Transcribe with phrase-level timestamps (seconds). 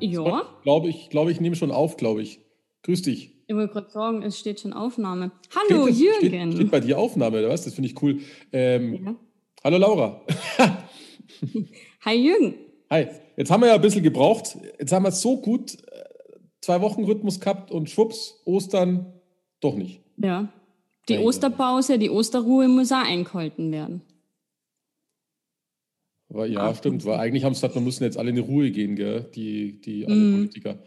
[0.00, 2.40] Ja, glaube, ich, glaube, ich nehme schon auf, glaube ich.
[2.82, 3.34] Grüß dich.
[3.46, 5.32] ich wollte gerade sagen, es steht schon Aufnahme.
[5.54, 6.52] Hallo, Steht Jürgen.
[6.52, 7.64] Steht, steht bei dir Aufnahme, oder was?
[7.64, 8.20] Das finde ich cool.
[8.52, 9.16] Ähm, ja.
[9.64, 10.20] Hallo Laura.
[12.04, 12.54] Hi, Jürgen.
[12.90, 13.08] Hi.
[13.36, 14.56] Jetzt haben wir ja ein bisschen gebraucht.
[14.78, 16.04] Jetzt haben wir so gut äh,
[16.60, 19.12] zwei Wochen Rhythmus gehabt und schwupps, Ostern
[19.60, 20.02] doch nicht.
[20.18, 20.48] Ja.
[21.08, 21.20] Die ja.
[21.20, 24.02] Osterpause, die Osterruhe muss auch eingehalten werden.
[26.28, 27.04] Aber ja, Ach, stimmt.
[27.04, 29.26] Weil eigentlich haben sie gesagt, wir müssen jetzt alle in die Ruhe gehen, gell?
[29.34, 30.34] Die, die alle Mhm.
[30.36, 30.78] Politiker.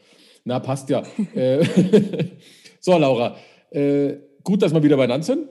[0.44, 1.04] Na, passt ja.
[1.36, 1.66] äh,
[2.80, 3.38] so, Laura.
[3.72, 5.48] Äh, gut, dass wir wieder beieinander sind.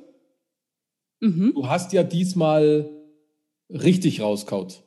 [1.20, 1.53] Mhm.
[1.55, 2.89] Du hast ja diesmal
[3.70, 4.83] richtig rauskaut.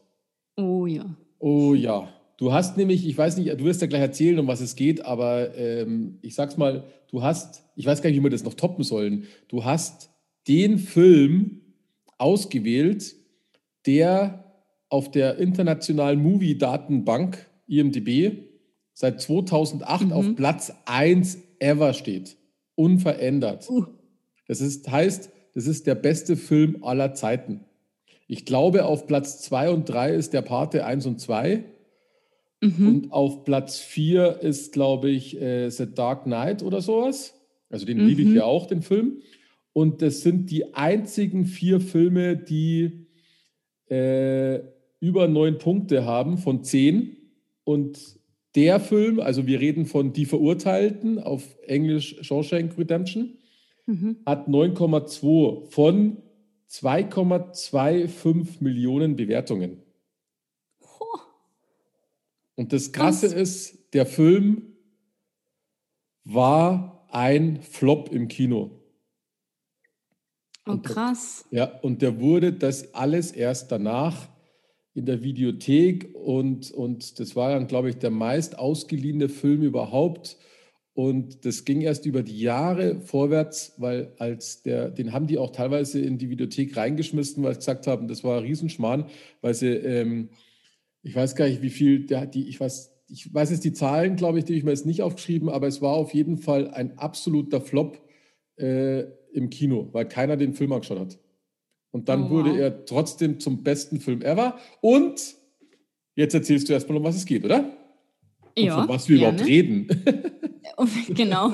[0.58, 1.16] Oh ja.
[1.40, 2.10] Oh ja.
[2.38, 5.06] Du hast nämlich, ich weiß nicht, du wirst ja gleich erzählen, um was es geht,
[5.06, 8.56] aber ähm, ich sag's mal, du hast, ich weiß gar nicht, wie wir das noch
[8.56, 9.26] toppen sollen.
[9.48, 10.10] Du hast
[10.48, 11.62] den Film
[12.18, 13.16] ausgewählt,
[13.86, 14.51] der
[14.92, 18.44] auf der internationalen Movie-Datenbank IMDb
[18.94, 20.12] seit 2008 Mhm.
[20.12, 22.38] auf Platz 1 ever steht.
[22.76, 23.70] Unverändert.
[23.70, 23.86] Uh.
[24.48, 27.62] Das ist, heißt, das ist der beste Film aller Zeiten.
[28.28, 31.64] Ich glaube, auf Platz 2 und 3 ist der Pate 1 und 2.
[32.62, 32.88] Mhm.
[32.88, 37.34] Und auf Platz 4 ist, glaube ich, äh, The Dark Knight oder sowas.
[37.70, 38.08] Also den Mhm.
[38.08, 39.22] liebe ich ja auch, den Film.
[39.74, 43.08] Und das sind die einzigen vier Filme, die
[43.90, 44.60] äh,
[45.02, 47.18] über neun Punkte haben von zehn.
[47.66, 48.00] Und
[48.56, 53.38] der Film, also wir reden von Die Verurteilten, auf Englisch Shawshank Redemption,
[53.88, 54.18] Mhm.
[54.26, 56.18] hat 9,2 von
[56.68, 59.82] 2,25 Millionen Bewertungen.
[60.82, 61.06] Ho.
[62.56, 63.36] Und das Krasse Krass.
[63.36, 64.68] ist, der Film
[66.24, 68.70] war ein Flop im Kino.
[70.68, 71.46] Oh, Und- krass.
[71.50, 74.30] Ja, und der wurde das alles erst danach
[74.94, 80.38] in der Videothek und, und das war dann, glaube ich, der meist ausgeliehene Film überhaupt.
[80.94, 85.52] Und das ging erst über die Jahre vorwärts, weil als der, den haben die auch
[85.52, 89.06] teilweise in die Videothek reingeschmissen, weil sie gesagt haben, das war ein Riesenschmarrn,
[89.40, 90.30] weil sie, ähm,
[91.02, 94.18] ich weiß gar nicht, wie viel, der, die, ich weiß, ich weiß jetzt die Zahlen,
[94.18, 96.98] glaube ich, die ich mir jetzt nicht aufgeschrieben, aber es war auf jeden Fall ein
[96.98, 98.02] absoluter Flop
[98.58, 99.04] äh,
[99.34, 101.20] im Kino, weil keiner den Film angeschaut hat.
[101.92, 102.58] Und dann Oh, wurde wow.
[102.60, 104.58] er trotzdem zum besten Film ever.
[104.80, 105.36] Und
[106.16, 107.66] jetzt erzählst du erstmal, um was es geht, oder?
[108.58, 108.76] Und Ja.
[108.80, 109.34] von was wir gerne.
[109.36, 109.88] überhaupt reden.
[111.16, 111.52] genau.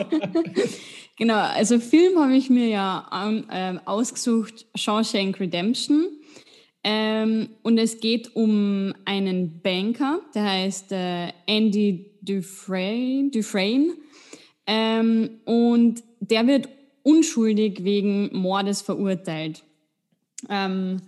[1.17, 6.05] genau, also Film habe ich mir ja ähm, ähm, ausgesucht, Shawshank Redemption.
[6.83, 13.29] Ähm, und es geht um einen Banker, der heißt äh, Andy Dufresne.
[13.31, 13.93] Dufresne.
[14.65, 16.69] Ähm, und der wird
[17.03, 19.63] unschuldig wegen Mordes verurteilt.
[20.49, 21.01] Ähm,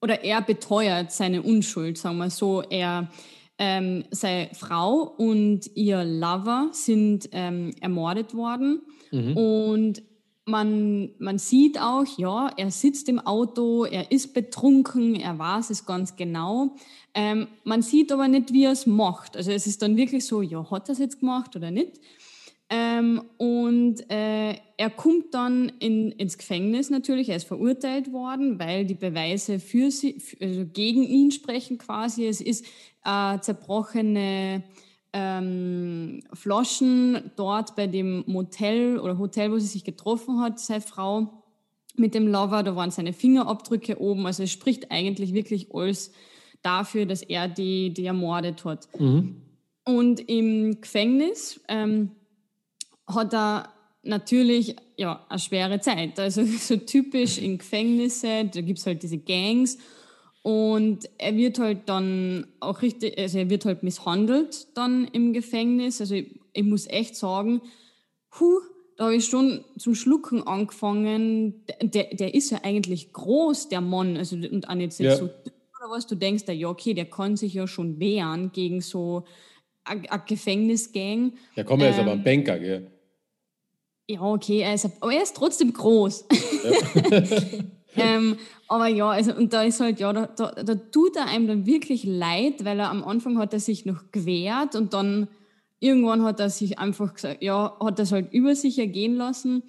[0.00, 2.62] oder er beteuert seine Unschuld, sagen wir so.
[2.62, 3.10] Er,
[3.58, 8.82] ähm, seine Frau und ihr Lover sind ähm, ermordet worden.
[9.10, 9.36] Mhm.
[9.36, 10.02] Und
[10.44, 15.86] man, man sieht auch, ja, er sitzt im Auto, er ist betrunken, er weiß es
[15.86, 16.76] ganz genau.
[17.14, 19.36] Ähm, man sieht aber nicht, wie er es macht.
[19.36, 22.00] Also es ist dann wirklich so, ja, hat er es jetzt gemacht oder nicht?
[22.68, 28.84] Ähm, und äh, er kommt dann in, ins Gefängnis natürlich, er ist verurteilt worden, weil
[28.84, 32.26] die Beweise für sie, also gegen ihn sprechen quasi.
[32.26, 32.66] Es ist
[33.04, 34.64] äh, zerbrochene
[35.12, 41.44] ähm, Flaschen dort bei dem Motel oder Hotel, wo sie sich getroffen hat, seine Frau
[41.96, 44.26] mit dem Lover, da waren seine Fingerabdrücke oben.
[44.26, 46.12] Also es spricht eigentlich wirklich alles
[46.62, 48.88] dafür, dass er die, die ermordet hat.
[48.98, 49.40] Mhm.
[49.84, 52.10] Und im Gefängnis ähm,
[53.06, 53.72] hat er
[54.02, 56.18] natürlich ja, eine schwere Zeit.
[56.18, 59.78] Also so typisch in Gefängnisse, da gibt es halt diese Gangs.
[60.42, 66.00] Und er wird halt dann auch richtig, also er wird halt misshandelt dann im Gefängnis.
[66.00, 67.62] Also ich, ich muss echt sagen,
[68.30, 68.60] puh,
[68.96, 71.64] da habe ich schon zum Schlucken angefangen.
[71.82, 74.16] Der, der ist ja eigentlich groß, der Mann.
[74.16, 75.16] Also, und auch nicht Ja.
[75.16, 76.06] so oder was.
[76.06, 79.24] Du denkst da, ja, okay, der kann sich ja schon wehren gegen so
[79.84, 81.32] eine Gefängnisgang.
[81.56, 82.90] Der kommt ja jetzt aber Ähm, ein Banker, gell?
[84.08, 86.26] Ja, okay, er ist, aber er ist trotzdem groß.
[87.96, 88.36] ähm,
[88.68, 91.66] aber ja, also, und da ist halt, ja, da, da, da tut er einem dann
[91.66, 95.28] wirklich leid, weil er am Anfang hat er sich noch gewehrt und dann
[95.80, 99.62] irgendwann hat er sich einfach gesagt, ja, hat das halt über sich ergehen lassen.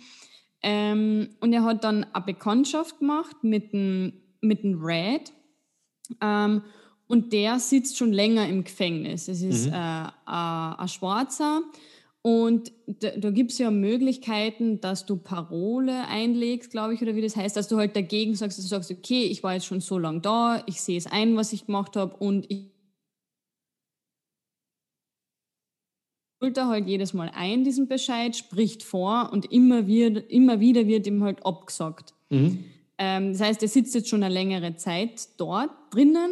[0.63, 5.31] Ähm, und er hat dann eine Bekanntschaft gemacht mit dem, mit dem Red.
[6.21, 6.63] Ähm,
[7.07, 9.27] und der sitzt schon länger im Gefängnis.
[9.27, 9.73] Es ist Mhm.
[9.73, 11.61] äh, äh, ein Schwarzer.
[12.27, 17.21] Und da, da gibt es ja Möglichkeiten, dass du Parole einlegst, glaube ich, oder wie
[17.21, 19.79] das heißt, dass du halt dagegen sagst, dass du sagst, okay, ich war jetzt schon
[19.79, 22.65] so lange da, ich sehe es ein, was ich gemacht habe und ich
[26.41, 31.07] er halt jedes Mal ein, diesen Bescheid, spricht vor und immer, wird, immer wieder wird
[31.07, 32.13] ihm halt abgesagt.
[32.29, 32.65] Mhm.
[32.97, 36.31] Ähm, das heißt, er sitzt jetzt schon eine längere Zeit dort drinnen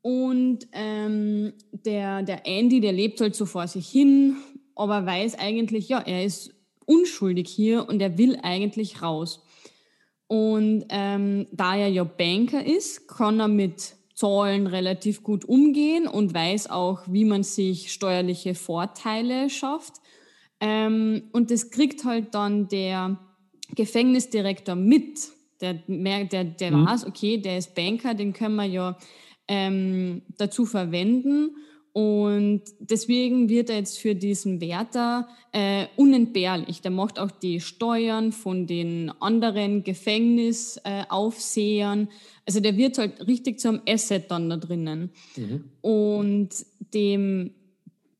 [0.00, 4.36] und ähm, der, der Andy, der lebt halt so vor sich hin,
[4.78, 6.54] aber weiß eigentlich, ja, er ist
[6.86, 9.42] unschuldig hier und er will eigentlich raus.
[10.26, 16.34] Und ähm, da er ja Banker ist, kann er mit Zahlen relativ gut umgehen und
[16.34, 19.94] weiß auch, wie man sich steuerliche Vorteile schafft.
[20.60, 23.18] Ähm, und das kriegt halt dann der
[23.74, 25.28] Gefängnisdirektor mit.
[25.60, 26.86] Der, der, der mhm.
[26.86, 28.98] weiß, okay, der ist Banker, den können wir ja
[29.46, 31.56] ähm, dazu verwenden.
[31.98, 36.80] Und deswegen wird er jetzt für diesen Wärter äh, unentbehrlich.
[36.80, 42.04] Der macht auch die Steuern von den anderen Gefängnisaufsehern.
[42.04, 42.08] Äh,
[42.46, 45.10] also der wird halt richtig zum Asset dann da drinnen.
[45.34, 45.64] Mhm.
[45.80, 46.50] Und
[46.94, 47.50] dem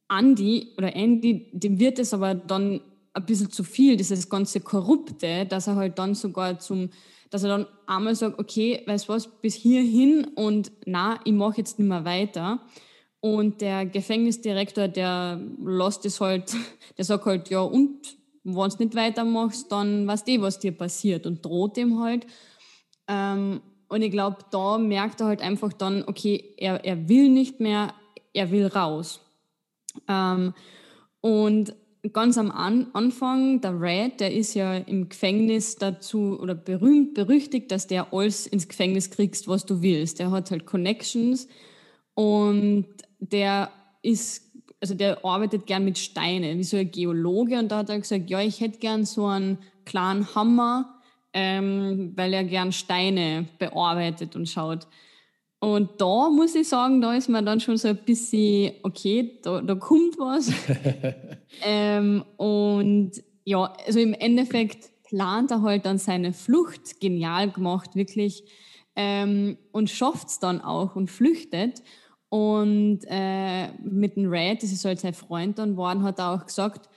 [0.08, 2.80] Andy oder Andy, dem wird es aber dann
[3.12, 6.90] ein bisschen zu viel, dieses ganze Korrupte, dass er halt dann sogar zum
[7.30, 11.58] dass er dann einmal sagt, okay, weißt du was, bis hierhin und na, ich mache
[11.58, 12.62] jetzt nicht mehr weiter.
[13.20, 16.54] Und der Gefängnisdirektor, der lässt es halt,
[16.98, 20.72] der sagt halt, ja, und wenn du nicht weitermachst, dann weißt du eh, was dir
[20.72, 22.26] passiert und droht ihm halt.
[23.08, 27.60] Ähm, und ich glaube, da merkt er halt einfach dann, okay, er, er will nicht
[27.60, 27.94] mehr,
[28.32, 29.20] er will raus.
[30.08, 30.54] Ähm,
[31.20, 31.74] und
[32.12, 37.70] ganz am An Anfang, der Red, der ist ja im Gefängnis dazu oder berühmt, berüchtigt,
[37.72, 40.18] dass der alles ins Gefängnis kriegst, was du willst.
[40.20, 41.48] Der hat halt Connections
[42.14, 42.86] und
[43.18, 43.70] der
[44.02, 47.58] ist, also der arbeitet gern mit Steinen, wie so ein Geologe.
[47.58, 51.00] Und da hat er gesagt, ja, ich hätte gern so einen kleinen Hammer,
[51.32, 54.86] ähm, weil er gern Steine bearbeitet und schaut.
[55.60, 59.60] Und da muss ich sagen, da ist man dann schon so ein bisschen, okay, da,
[59.60, 60.52] da kommt was.
[61.64, 63.12] ähm, und
[63.44, 68.44] ja, also im Endeffekt plant er halt dann seine Flucht, genial gemacht, wirklich,
[68.94, 71.82] ähm, und schafft es dann auch und flüchtet.
[72.30, 76.44] Und äh, mit dem Red, das ist halt sein Freund dann geworden, hat er auch
[76.44, 76.88] gesagt,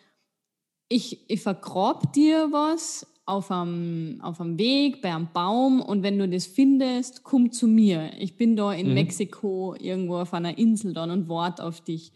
[0.89, 6.19] ich, ich vergrab dir was auf einem, auf einem Weg, bei einem Baum und wenn
[6.19, 8.11] du das findest, komm zu mir.
[8.19, 8.95] Ich bin da in mhm.
[8.95, 12.11] Mexiko irgendwo auf einer Insel dann und warte auf dich.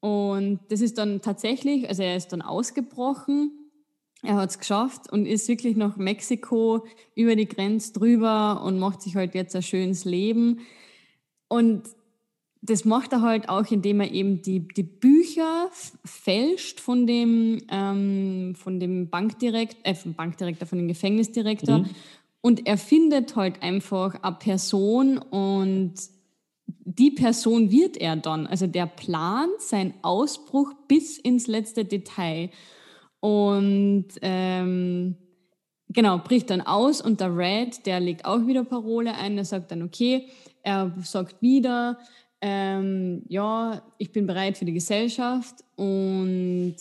[0.00, 3.52] Und das ist dann tatsächlich, also er ist dann ausgebrochen,
[4.22, 9.00] er hat es geschafft und ist wirklich nach Mexiko über die Grenze drüber und macht
[9.00, 10.60] sich halt jetzt ein schönes Leben.
[11.48, 11.84] Und
[12.60, 15.70] das macht er halt auch, indem er eben die, die Bücher
[16.04, 21.78] fälscht von dem, ähm, von dem Bankdirektor, äh, vom Bankdirektor, von dem Gefängnisdirektor.
[21.78, 21.90] Mhm.
[22.40, 25.94] Und er findet halt einfach eine Person und
[26.66, 28.46] die Person wird er dann.
[28.46, 32.50] Also der plant seinen Ausbruch bis ins letzte Detail.
[33.20, 35.16] Und ähm,
[35.88, 39.70] genau, bricht dann aus und der Red, der legt auch wieder Parole ein, der sagt
[39.70, 40.28] dann, okay,
[40.62, 41.98] er sagt wieder,
[42.40, 46.76] ähm, ja, ich bin bereit für die Gesellschaft und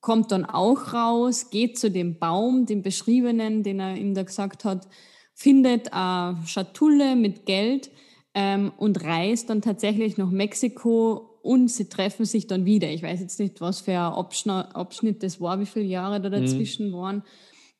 [0.00, 4.64] kommt dann auch raus, geht zu dem Baum, dem beschriebenen, den er ihm da gesagt
[4.64, 4.88] hat,
[5.34, 7.90] findet eine Schatulle mit Geld
[8.34, 12.90] ähm, und reist dann tatsächlich nach Mexiko und sie treffen sich dann wieder.
[12.90, 16.88] Ich weiß jetzt nicht, was für ein Abschnitt, das war, wie viele Jahre da dazwischen
[16.88, 16.92] mhm.
[16.92, 17.22] waren.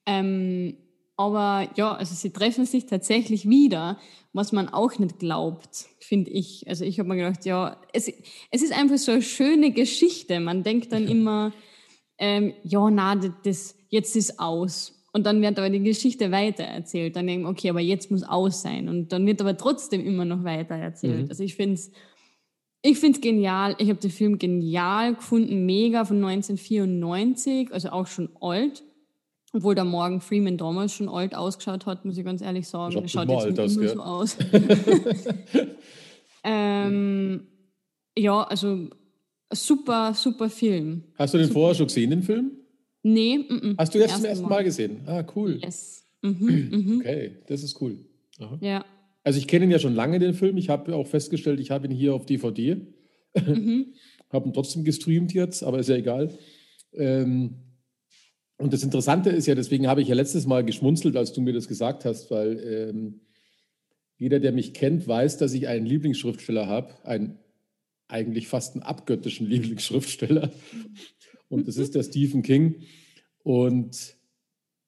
[0.06, 0.76] Ähm,
[1.18, 3.98] aber ja, also sie treffen sich tatsächlich wieder,
[4.32, 6.66] was man auch nicht glaubt, finde ich.
[6.68, 8.10] Also ich habe mir gedacht, ja, es,
[8.52, 10.38] es ist einfach so eine schöne Geschichte.
[10.38, 11.52] Man denkt dann immer,
[12.18, 14.94] ähm, ja, na, das, jetzt ist aus.
[15.12, 17.16] Und dann wird aber die Geschichte weitererzählt.
[17.16, 18.88] Dann denken, okay, aber jetzt muss aus sein.
[18.88, 21.24] Und dann wird aber trotzdem immer noch weitererzählt.
[21.24, 21.30] Mhm.
[21.30, 21.90] Also ich finde es
[22.82, 23.74] ich find's genial.
[23.78, 28.84] Ich habe den Film genial gefunden, mega von 1994, also auch schon alt.
[29.52, 32.94] Obwohl der Morgan Freeman damals schon alt ausgeschaut hat, muss ich ganz ehrlich sagen.
[32.96, 34.36] Er schaut jetzt nicht aus, so aus.
[36.44, 37.46] ähm,
[38.16, 38.88] ja, also
[39.52, 41.04] super, super Film.
[41.14, 41.60] Hast du den super.
[41.60, 42.50] vorher schon gesehen, den Film?
[43.02, 43.36] Nee.
[43.48, 43.74] M -m.
[43.78, 44.50] Hast du jetzt zum ersten Mal.
[44.50, 45.00] Mal gesehen?
[45.06, 45.58] Ah, cool.
[45.62, 46.04] Yes.
[46.20, 47.00] Mhm, mhm.
[47.00, 48.04] Okay, das ist cool.
[48.40, 48.58] Aha.
[48.60, 48.84] Ja.
[49.24, 50.56] Also ich kenne ihn ja schon lange, den Film.
[50.56, 52.76] Ich habe auch festgestellt, ich habe ihn hier auf DVD.
[53.34, 53.94] Mhm.
[54.30, 56.36] habe ihn trotzdem gestreamt jetzt, aber ist ja egal.
[56.92, 57.54] Ähm,
[58.58, 61.52] und das Interessante ist ja, deswegen habe ich ja letztes Mal geschmunzelt, als du mir
[61.52, 62.58] das gesagt hast, weil
[62.90, 63.20] ähm,
[64.16, 67.38] jeder, der mich kennt, weiß, dass ich einen Lieblingsschriftsteller habe, einen
[68.08, 70.50] eigentlich fast einen abgöttischen Lieblingsschriftsteller.
[71.48, 72.82] Und das ist der Stephen King.
[73.44, 74.16] Und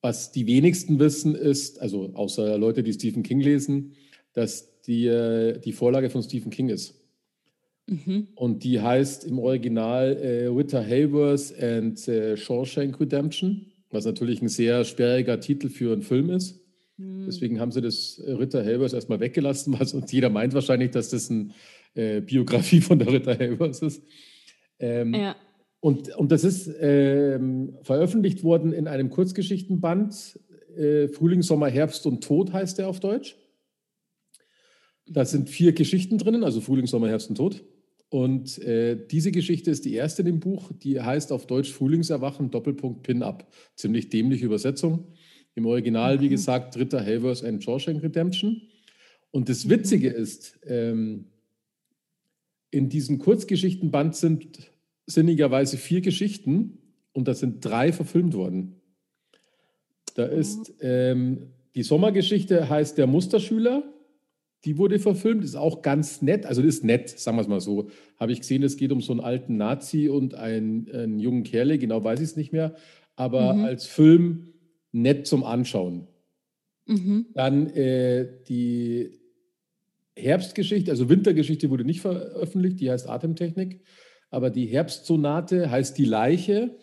[0.03, 3.93] was die wenigsten wissen, ist, also außer Leute, die Stephen King lesen,
[4.33, 7.00] dass die, äh, die Vorlage von Stephen King ist.
[7.91, 8.29] Mhm.
[8.37, 14.49] Und die heißt im Original äh, Rita Hayworth and äh, Shawshank Redemption, was natürlich ein
[14.49, 16.61] sehr sperriger Titel für einen Film ist.
[16.97, 17.25] Mhm.
[17.27, 21.11] Deswegen haben sie das äh, Rita Hayworth erstmal weggelassen, was und jeder meint wahrscheinlich, dass
[21.11, 21.49] das eine
[21.95, 24.03] äh, Biografie von der Rita Hayworth ist.
[24.79, 25.35] Ähm, ja.
[25.81, 30.39] Und, und das ist ähm, veröffentlicht worden in einem Kurzgeschichtenband,
[30.77, 33.37] äh, Frühling, Sommer, Herbst und Tod heißt der auf Deutsch.
[35.07, 37.65] Da sind vier Geschichten drinnen, also Frühling, Sommer, Herbst und Tod.
[38.11, 42.51] Und äh, diese Geschichte ist die erste in dem Buch, die heißt auf Deutsch Frühlingserwachen,
[42.51, 43.51] Doppelpunkt Pin-Up.
[43.77, 45.07] Ziemlich dämliche Übersetzung.
[45.55, 46.23] Im Original, mhm.
[46.23, 48.63] wie gesagt, Dritter Havers and Shawshank Redemption.
[49.31, 49.71] Und das mhm.
[49.71, 51.27] Witzige ist, ähm,
[52.73, 54.73] in diesem Kurzgeschichtenband sind
[55.07, 56.79] sinnigerweise vier Geschichten
[57.13, 58.81] und da sind drei verfilmt worden.
[60.17, 60.33] Da mhm.
[60.33, 63.85] ist ähm, die Sommergeschichte heißt Der Musterschüler
[64.65, 66.45] die wurde verfilmt, ist auch ganz nett.
[66.47, 67.89] Also ist nett, sagen wir es mal so.
[68.19, 71.79] Habe ich gesehen, es geht um so einen alten Nazi und einen, einen jungen Kerle,
[71.79, 72.75] genau weiß ich es nicht mehr.
[73.17, 73.65] Aber mhm.
[73.65, 74.53] als Film
[74.93, 76.09] nett zum Anschauen.
[76.87, 77.27] Mhm.
[77.35, 79.21] Dann äh, die
[80.17, 83.81] Herbstgeschichte, also Wintergeschichte wurde nicht veröffentlicht, die heißt Atemtechnik.
[84.31, 86.77] Aber die Herbstsonate heißt Die Leiche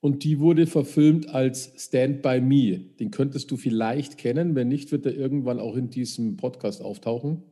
[0.00, 2.78] und die wurde verfilmt als Stand by Me.
[2.98, 7.42] Den könntest du vielleicht kennen, wenn nicht, wird er irgendwann auch in diesem Podcast auftauchen,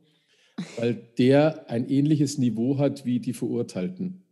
[0.77, 4.23] weil der ein ähnliches Niveau hat wie die Verurteilten.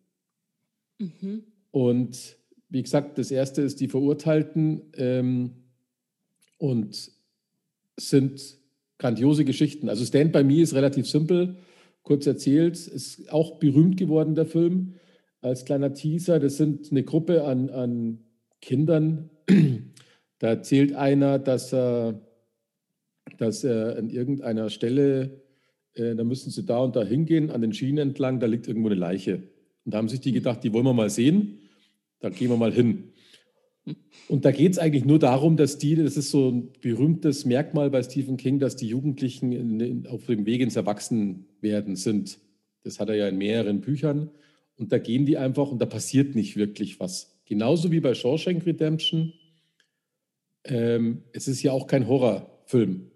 [0.97, 1.43] Mhm.
[1.71, 2.37] Und
[2.69, 5.51] wie gesagt, das erste ist die Verurteilten ähm,
[6.57, 7.11] und
[7.97, 8.57] sind
[8.97, 9.89] grandiose Geschichten.
[9.89, 11.57] Also Stand by Me ist relativ simpel,
[12.01, 14.95] kurz erzählt, ist auch berühmt geworden, der Film
[15.41, 16.39] als kleiner Teaser.
[16.39, 18.19] Das sind eine Gruppe an, an
[18.61, 19.29] Kindern.
[20.39, 22.21] Da erzählt einer, dass er,
[23.39, 25.41] dass er an irgendeiner Stelle,
[25.95, 28.89] äh, da müssen sie da und da hingehen, an den Schienen entlang, da liegt irgendwo
[28.89, 29.41] eine Leiche.
[29.83, 31.57] Und da haben sich die gedacht, die wollen wir mal sehen,
[32.19, 33.13] da gehen wir mal hin.
[34.27, 37.89] Und da geht es eigentlich nur darum, dass die, das ist so ein berühmtes Merkmal
[37.89, 42.39] bei Stephen King, dass die Jugendlichen in, auf dem Weg ins Erwachsenwerden sind.
[42.83, 44.29] Das hat er ja in mehreren Büchern.
[44.77, 47.41] Und da gehen die einfach und da passiert nicht wirklich was.
[47.45, 49.33] Genauso wie bei Shawshank Redemption.
[50.63, 53.09] Ähm, es ist ja auch kein Horrorfilm,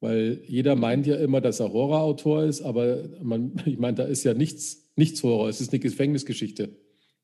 [0.00, 4.24] weil jeder meint ja immer, dass er Horrorautor ist, aber man, ich meine, da ist
[4.24, 5.48] ja nichts, nichts Horror.
[5.48, 6.76] Es ist eine Gefängnisgeschichte,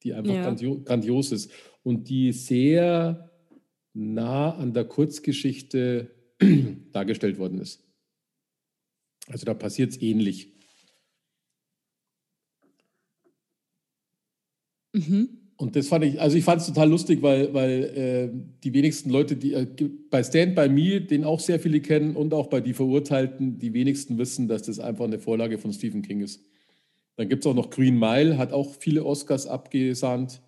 [0.02, 0.42] die einfach ja.
[0.42, 1.50] grandios, grandios ist
[1.82, 3.30] und die sehr
[3.94, 6.10] nah an der Kurzgeschichte
[6.92, 7.84] dargestellt worden ist.
[9.28, 10.52] Also da passiert es ähnlich.
[14.92, 15.28] Mhm.
[15.56, 18.30] Und das fand ich, also ich fand es total lustig, weil, weil äh,
[18.64, 19.66] die wenigsten Leute, die äh,
[20.10, 23.74] bei Stand By Me, den auch sehr viele kennen, und auch bei Die Verurteilten, die
[23.74, 26.42] wenigsten wissen, dass das einfach eine Vorlage von Stephen King ist.
[27.16, 30.40] Dann gibt es auch noch Green Mile, hat auch viele Oscars abgesandt.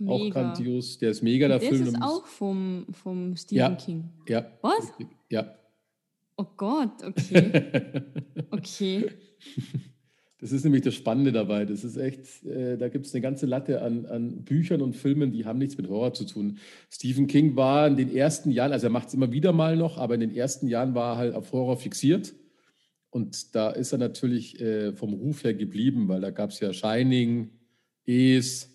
[0.00, 0.12] Mega.
[0.12, 0.98] Auch grandios.
[0.98, 1.84] Der ist mega, der das Film.
[1.84, 4.08] Das ist auch vom, vom Stephen ja, King.
[4.28, 4.46] Ja.
[4.60, 4.92] Was?
[5.30, 5.54] Ja.
[6.36, 8.02] Oh Gott, okay.
[8.50, 9.06] okay.
[10.42, 11.64] Das ist nämlich das Spannende dabei.
[11.64, 15.30] Das ist echt, äh, da gibt es eine ganze Latte an, an, Büchern und Filmen,
[15.30, 16.58] die haben nichts mit Horror zu tun.
[16.90, 19.98] Stephen King war in den ersten Jahren, also er macht es immer wieder mal noch,
[19.98, 22.34] aber in den ersten Jahren war er halt auf Horror fixiert.
[23.10, 26.72] Und da ist er natürlich äh, vom Ruf her geblieben, weil da gab es ja
[26.72, 27.52] Shining,
[28.04, 28.68] Es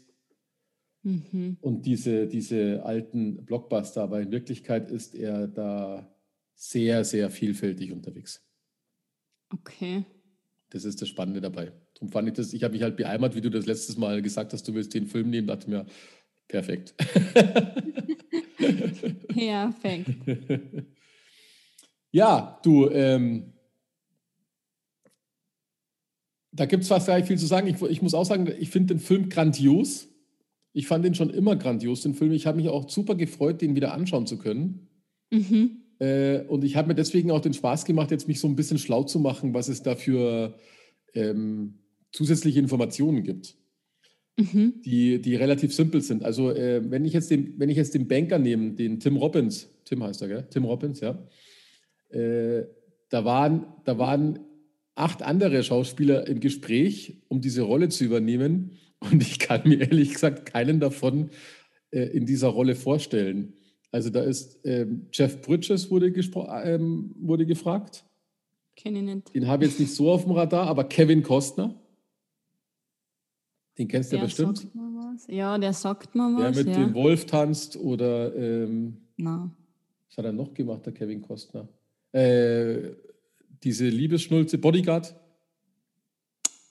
[1.03, 1.57] mhm.
[1.59, 4.03] und diese, diese alten Blockbuster.
[4.03, 6.09] Aber in Wirklichkeit ist er da
[6.53, 8.41] sehr, sehr vielfältig unterwegs.
[9.51, 10.05] Okay.
[10.69, 11.71] Das ist das Spannende dabei.
[11.93, 14.53] Darum fand ich das, ich habe mich halt beeimert, wie du das letztes Mal gesagt
[14.53, 15.85] hast, du willst den Film nehmen, dachte mir,
[16.47, 16.93] perfekt.
[19.27, 20.09] perfekt.
[22.11, 23.53] ja, du, ähm,
[26.51, 27.67] da gibt es fast gar nicht viel zu sagen.
[27.67, 30.09] Ich, ich muss auch sagen, ich finde den Film grandios.
[30.73, 32.31] Ich fand den schon immer grandios, den Film.
[32.33, 34.89] Ich habe mich auch super gefreut, den wieder anschauen zu können.
[35.31, 35.83] Mhm.
[35.99, 38.77] Äh, und ich habe mir deswegen auch den Spaß gemacht, jetzt mich so ein bisschen
[38.77, 40.55] schlau zu machen, was es da für
[41.13, 41.75] ähm,
[42.11, 43.55] zusätzliche Informationen gibt,
[44.37, 44.81] mhm.
[44.85, 46.23] die, die relativ simpel sind.
[46.23, 49.69] Also äh, wenn, ich jetzt den, wenn ich jetzt den Banker nehme, den Tim Robbins,
[49.85, 50.47] Tim heißt er, gell?
[50.49, 51.17] Tim Robbins, ja.
[52.09, 52.65] Äh,
[53.09, 54.39] da, waren, da waren
[54.95, 58.71] acht andere Schauspieler im Gespräch, um diese Rolle zu übernehmen.
[58.99, 61.29] Und ich kann mir ehrlich gesagt keinen davon
[61.91, 63.53] äh, in dieser Rolle vorstellen.
[63.91, 68.03] Also da ist ähm, Jeff Bridges wurde, ähm, wurde gefragt.
[68.75, 69.35] Kenne ich nicht.
[69.35, 71.73] Den habe ich jetzt nicht so auf dem Radar, aber Kevin Costner.
[73.77, 74.67] Den kennst du ja bestimmt.
[75.27, 76.55] Ja, der sagt mal was.
[76.55, 76.83] Der mit ja.
[76.83, 79.51] dem Wolf tanzt oder ähm, Na.
[80.07, 81.67] was hat er noch gemacht, der Kevin Costner?
[82.11, 82.91] Äh,
[83.63, 85.15] diese Liebesschnulze, Bodyguard.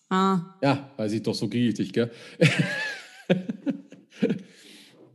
[0.09, 0.57] Ah.
[0.63, 2.11] Ja, weiß ich doch, so kriege ich dich, gell?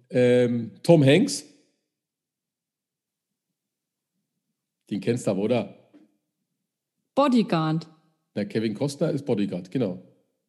[0.10, 1.46] ähm, Tom Hanks.
[4.92, 5.76] Den kennst du aber, oder?
[7.16, 7.88] Bodyguard.
[8.36, 10.02] Na, Kevin Costner ist Bodyguard, genau.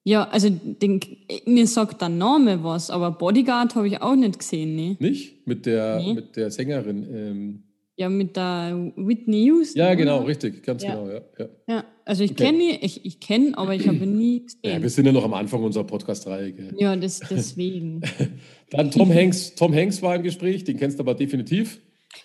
[0.05, 1.01] Ja, also den,
[1.47, 4.97] mir sagt der Name was, aber Bodyguard habe ich auch nicht gesehen, ne?
[4.99, 5.47] Nicht?
[5.47, 6.15] Mit der, Nee.
[6.15, 7.07] mit der Sängerin.
[7.15, 7.63] Ähm,
[7.97, 9.79] Ja, mit der Whitney Houston.
[9.79, 9.97] ja, oder?
[9.97, 10.95] genau, richtig, ganz Ja.
[10.97, 11.21] genau, ja.
[11.39, 11.49] ja.
[11.69, 12.45] Ja, also ich Okay.
[12.47, 14.83] kenne ihn, ich, ich kenne, aber ich habe nie Ja, gesehen.
[14.83, 16.53] wir sind ja noch am Anfang unserer Podcast-Reihe.
[16.79, 18.01] Ja, das, deswegen.
[18.71, 19.55] Dann Tom Hanks.
[19.55, 21.81] Tom Hanks war im Gespräch, den kennst du aber definitiv.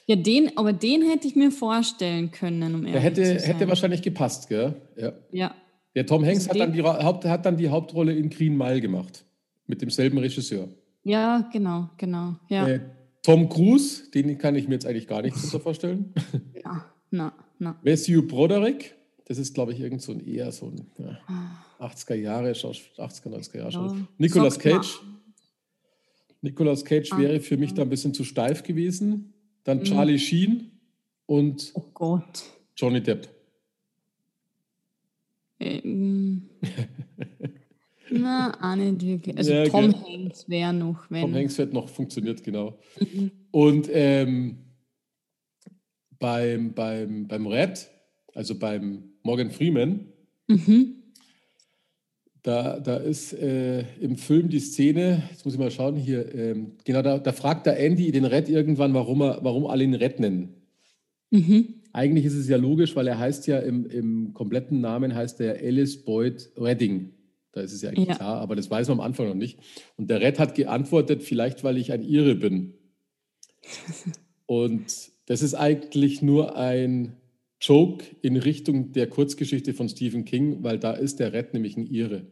[0.06, 3.54] Ja, den, aber den hätte ich mir vorstellen können, um Der hätte, zu sein.
[3.54, 4.76] hätte wahrscheinlich gepasst, gell?
[4.98, 5.14] Ja.
[5.32, 5.56] Ja,
[5.96, 8.82] Der Tom Hanks Also hat, dann die, Haupt, hat dann die Hauptrolle in Green Mile
[8.82, 9.24] gemacht.
[9.66, 10.68] Mit demselben Regisseur.
[11.04, 12.36] ja, genau, genau.
[12.50, 12.80] Ja, Äh,
[13.24, 16.14] Tom Cruise, den kann ich mir jetzt eigentlich gar nicht so vorstellen.
[16.64, 17.78] ja na, na.
[17.84, 18.96] Matthew Broderick,
[19.26, 21.18] das ist, glaube ich, irgend so ein eher so ein ja,
[21.86, 23.66] 80er Jahre, Schaus- 80er, 90er Jahre.
[23.68, 24.08] Ja, Schauspieler.
[24.18, 24.60] Nicolas.
[24.60, 25.00] Cage.
[26.42, 29.34] Nicolas Cage Ah, wäre für mich da ein bisschen zu steif gewesen.
[29.68, 30.72] Dann Charlie Sheen
[31.26, 32.22] und Oh.
[32.78, 33.28] Johnny Depp.
[35.60, 36.44] Ähm,
[38.10, 39.38] na, auch nicht wirklich.
[39.38, 40.20] Also Ja, Tom okay.
[40.24, 41.22] Hanks wäre noch, wenn.
[41.24, 42.80] Tom Hanks hätte noch funktioniert, genau.
[43.52, 44.60] Und ähm,
[46.18, 47.90] beim, beim, beim Red,
[48.36, 50.06] also beim Morgan Freeman,
[50.48, 51.04] Mhm.
[52.48, 56.72] Da, da ist äh, im Film die Szene, jetzt muss ich mal schauen hier, ähm,
[56.86, 60.22] genau, da, da fragt der Andy den Red irgendwann, warum, er, warum alle ihn Red
[60.22, 60.54] nennen.
[61.30, 61.82] Mhm.
[61.92, 65.56] Eigentlich ist es ja logisch, weil er heißt ja im, im kompletten Namen heißt er
[65.56, 67.12] Alice Boyd Redding.
[67.52, 68.16] Da ist es ja eigentlich Ja.
[68.16, 69.60] klar, aber das weiß man am Anfang noch nicht.
[69.98, 72.76] Und der Red hat geantwortet, vielleicht weil ich ein Ire bin.
[74.46, 74.86] Und
[75.26, 77.18] das ist eigentlich nur ein
[77.60, 81.88] Joke in Richtung der Kurzgeschichte von Stephen King, weil da ist der Red nämlich ein
[81.88, 82.28] Ire.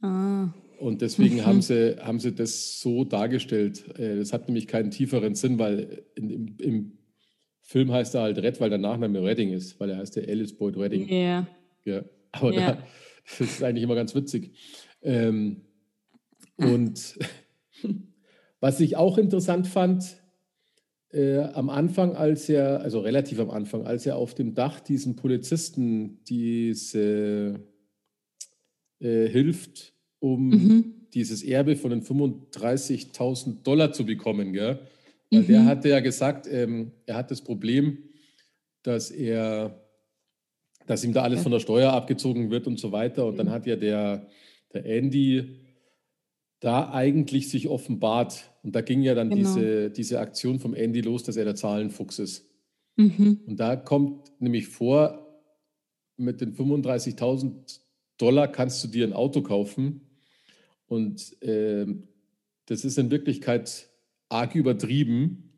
[0.00, 0.52] Ah.
[0.78, 1.46] Und deswegen Mhm.
[1.46, 3.84] haben, sie, haben sie das so dargestellt.
[3.98, 6.98] Äh, Das hat nämlich keinen tieferen Sinn, weil in, im, im
[7.62, 10.52] Film heißt er halt Red, weil der Nachname Redding ist, weil er heißt der Alice
[10.56, 11.08] Boyd Redding.
[11.08, 11.46] Ja.
[11.84, 12.04] Ja.
[12.32, 12.72] Aber Ja.
[12.72, 12.82] Da,
[13.38, 14.52] das ist eigentlich immer ganz witzig.
[15.00, 15.62] Ähm,
[16.56, 17.18] und
[18.60, 20.16] was ich auch interessant fand,
[21.12, 25.16] äh, am Anfang, als er, also relativ am Anfang, als er auf dem Dach diesen
[25.16, 27.60] Polizisten diese
[29.04, 30.94] äh, hilft, um Mhm.
[31.12, 34.52] dieses Erbe von den 35.000 Dollar zu bekommen.
[34.52, 34.78] Gell?
[35.30, 35.66] Weil der Mhm.
[35.66, 37.98] hatte ja gesagt, ähm, er hat das Problem,
[38.82, 39.80] dass er,
[40.86, 43.26] dass ihm da alles von der Steuer abgezogen wird und so weiter.
[43.26, 44.26] Und dann hat ja der,
[44.72, 45.56] der Andy
[46.60, 48.50] da eigentlich sich offenbart.
[48.62, 49.40] Und da ging ja dann Genau.
[49.54, 52.46] diese, diese Aktion vom Andy los, dass er der Zahlenfuchs ist.
[52.96, 53.40] Mhm.
[53.46, 55.20] Und da kommt nämlich vor,
[56.16, 57.80] mit den 35.000
[58.18, 60.00] Dollar kannst du dir ein Auto kaufen.
[60.86, 62.08] Und ähm,
[62.66, 63.88] das ist in Wirklichkeit
[64.28, 65.52] arg übertrieben,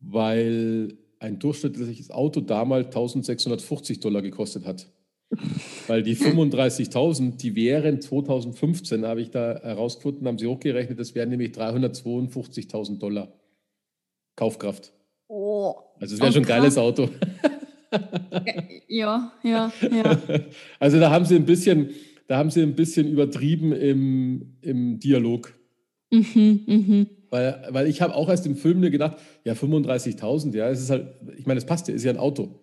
[0.00, 4.90] weil ein durchschnittliches Auto damals 1650 Dollar gekostet hat.
[5.86, 11.30] Weil die 35.000, die wären 2015, habe ich da herausgefunden, haben sie hochgerechnet, das wären
[11.30, 13.32] nämlich 352.000 Dollar
[14.36, 14.92] Kaufkraft.
[15.28, 15.74] Oh.
[15.98, 16.76] Also es wäre schon ein geiles.
[16.76, 17.08] Auto.
[18.88, 20.20] Ja, ja, ja.
[20.80, 21.90] Also da haben sie ein bisschen,
[22.26, 25.52] da haben sie ein bisschen übertrieben im, im Dialog.
[26.10, 27.06] Mhm, mhm.
[27.30, 30.90] Weil, weil ich habe auch erst im Film mir gedacht, ja, 35.000, ja, es ist
[30.90, 32.60] halt, ich meine, es passt ja, ist ja ein Auto.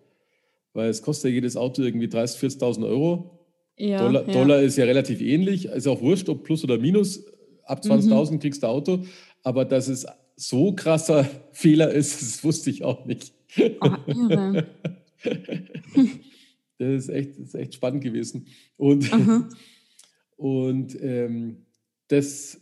[0.72, 3.38] Weil es kostet ja jedes Auto irgendwie 30.000, 40.000 Euro.
[3.78, 4.32] Ja, Dollar, ja.
[4.32, 7.24] Dollar ist ja relativ ähnlich, ist auch wurscht, ob plus oder minus.
[7.64, 7.92] Ab Mhm.
[7.92, 9.04] 20.000 kriegst du Auto.
[9.42, 13.32] Aber dass es so krasser Fehler ist, das wusste ich auch nicht.
[13.80, 14.66] Ah, irre.
[16.78, 18.48] Das ist echt, das ist echt spannend gewesen.
[18.76, 19.48] Und, Aha.
[20.36, 21.66] und ähm,
[22.08, 22.60] das,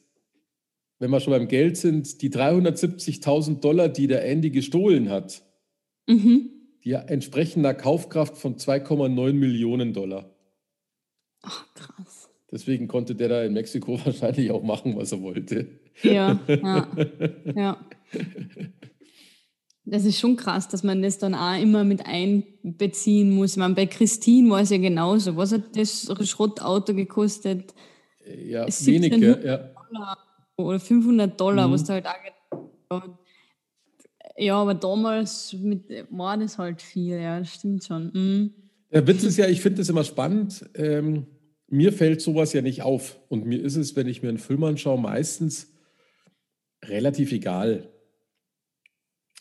[0.99, 5.43] wenn wir schon beim Geld sind, die 370.000 Dollar, die der Andy gestohlen hat,
[6.07, 6.51] Mhm.
[6.85, 10.35] die entsprechen einer Kaufkraft von 2,9 Millionen Dollar.
[11.43, 12.29] Ach, krass.
[12.51, 15.69] Deswegen konnte der da in Mexiko wahrscheinlich auch machen, was er wollte.
[16.03, 16.89] Ja, ja,
[17.55, 17.87] ja.
[19.85, 23.53] Das ist schon krass, dass man das dann auch immer mit einbeziehen muss.
[23.53, 25.37] Ich meine, bei Christine war es ja genauso.
[25.37, 27.75] Was hat das Schrottauto gekostet?
[28.45, 29.57] Ja, 17 wenig, ja.
[29.57, 30.19] Dollar
[30.57, 31.73] oder 500 Dollar, Mhm.
[31.73, 32.07] was da halt
[32.91, 33.03] auch
[34.37, 38.11] Ja, aber damals mit, war das halt viel, ja, das stimmt schon.
[38.15, 38.55] Mhm.
[38.93, 40.65] Der Witz ist ja, ich finde das immer spannend.
[40.75, 41.27] Ähm,
[41.69, 43.19] mir fällt sowas ja nicht auf.
[43.29, 45.73] Und mir ist es, wenn ich mir einen Film anschaue, meistens
[46.85, 47.89] relativ egal.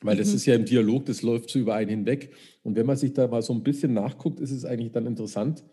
[0.02, 0.36] Weil das Mhm.
[0.36, 2.32] ist ja im Dialog, das läuft so über einen hinweg.
[2.64, 5.64] Und wenn man sich da mal so ein bisschen nachguckt, ist es eigentlich dann interessant,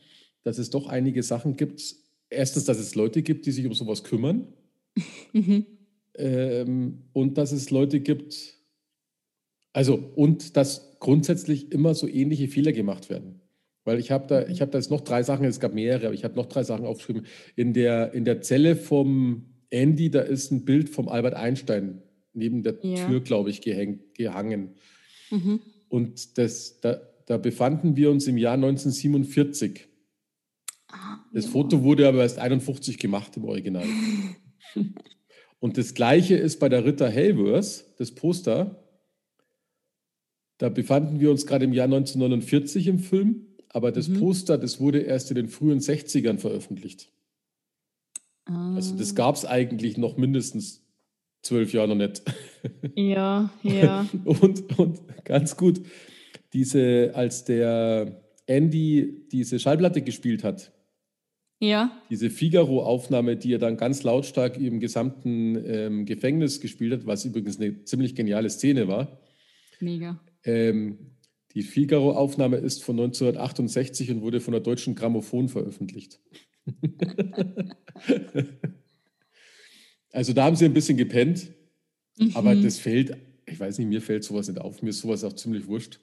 [0.43, 1.83] dass es doch einige Sachen gibt.
[2.29, 4.49] Erstens, dass es Leute gibt, die sich um sowas kümmern.
[5.33, 5.67] Mhm.
[6.19, 8.55] Ähm, und dass es Leute gibt,
[9.73, 13.41] also und dass grundsätzlich immer so ähnliche Fehler gemacht werden.
[13.85, 16.15] Weil ich habe da, ich habe da jetzt noch drei Sachen, es gab mehrere, aber
[16.15, 17.27] ich habe noch drei Sachen aufgeschrieben.
[17.55, 22.03] In der, in der Zelle vom Andy, da ist ein Bild vom Albert Einstein
[22.37, 23.07] neben der ja.
[23.07, 24.75] Tür, glaube ich, gehängt, gehangen.
[25.31, 25.61] Mhm.
[25.88, 29.88] Und das, da, da befanden wir uns im Jahr 1947.
[30.88, 31.51] Ah, das ja.
[31.51, 33.87] Foto wurde aber erst 51 gemacht im Original.
[35.59, 38.85] Und das gleiche ist bei der Ritter Helvers, das Poster.
[40.59, 44.20] Da befanden wir uns gerade im Jahr 1949 im Film, aber das mhm.
[44.20, 47.11] Poster, das wurde erst in den frühen 60ern veröffentlicht.
[48.44, 48.75] Ah.
[48.75, 50.86] Also das gab es eigentlich noch mindestens
[51.47, 52.23] zwölf Jahre noch nicht.
[52.97, 54.07] Ja, ja.
[54.25, 55.81] und, und ganz gut,
[56.53, 60.73] diese, als der Andy diese Schallplatte gespielt hat,
[61.59, 62.03] ja.
[62.11, 67.59] Diese Figaro-Aufnahme, die er dann ganz lautstark im gesamten ähm, Gefängnis gespielt hat, was übrigens
[67.59, 69.21] eine ziemlich geniale Szene war.
[69.81, 70.21] Mega.
[70.45, 71.17] Ähm,
[71.55, 76.21] die Figaro-Aufnahme ist von 1968 und wurde von der Deutschen Grammophon veröffentlicht.
[80.17, 81.49] also da haben sie ein bisschen gepennt,
[82.19, 82.33] mhm.
[82.35, 85.35] aber das fällt, ich weiß nicht, mir fällt sowas nicht auf, mir ist sowas auch
[85.35, 86.01] ziemlich wurscht.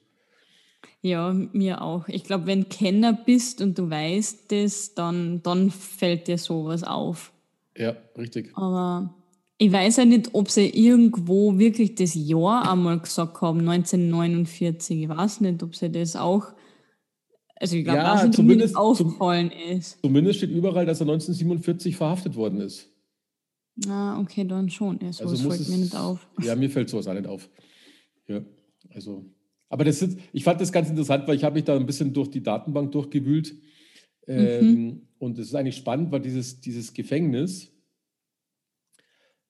[1.01, 2.07] Ja, mir auch.
[2.07, 7.33] Ich glaube, wenn Kenner bist und du weißt das, dann, dann fällt dir sowas auf.
[7.75, 8.55] Ja, richtig.
[8.55, 9.15] Aber
[9.57, 15.01] ich weiß ja nicht, ob sie irgendwo wirklich das Jahr einmal gesagt haben, 1949.
[15.03, 16.53] Ich weiß nicht, ob sie das auch.
[17.55, 19.99] Also ich glaube, ja, dass zumindest aufgefallen ist.
[20.01, 22.92] Zumindest steht überall, dass er 1947 verhaftet worden ist.
[23.87, 24.99] Ah, okay, dann schon.
[25.01, 26.27] Ja, sowas also fällt es, mir nicht auf.
[26.41, 27.49] Ja, mir fällt sowas auch nicht auf.
[28.27, 28.41] Ja,
[28.93, 29.25] also
[29.73, 32.13] aber das ist, ich fand das ganz interessant, weil ich habe mich da ein bisschen
[32.13, 33.55] durch die Datenbank durchgewühlt.
[34.27, 35.01] Ähm, mhm.
[35.17, 37.71] Und es ist eigentlich spannend, weil dieses, dieses Gefängnis,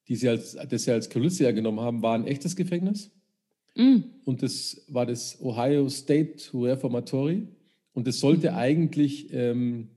[0.08, 3.12] die sie als, das sie als Kulisse hergenommen haben, war ein echtes Gefängnis.
[3.76, 4.06] Mhm.
[4.24, 7.46] Und das war das Ohio State Reformatory.
[7.92, 8.56] Und das sollte mhm.
[8.56, 9.90] eigentlich ähm,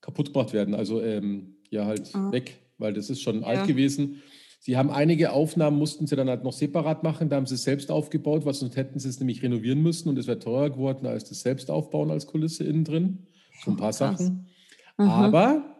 [0.00, 2.30] kaputt gemacht werden, also ähm, ja halt ah.
[2.30, 3.46] weg, weil das ist schon ja.
[3.46, 4.22] alt gewesen.
[4.62, 7.30] Sie haben einige Aufnahmen, mussten sie dann halt noch separat machen.
[7.30, 10.18] Da haben sie es selbst aufgebaut, weil sonst hätten sie es nämlich renovieren müssen und
[10.18, 13.26] es wäre teurer geworden als das Selbstaufbauen als Kulisse innen drin.
[13.64, 13.92] So ein paar.
[13.92, 14.48] Sachen.
[14.96, 15.76] Aber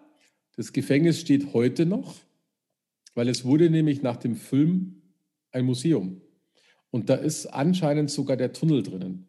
[0.56, 2.14] das Gefängnis steht heute noch,
[3.14, 5.02] weil es wurde nämlich nach dem Film
[5.52, 6.22] ein Museum.
[6.90, 9.28] Und da ist anscheinend sogar der Tunnel drinnen.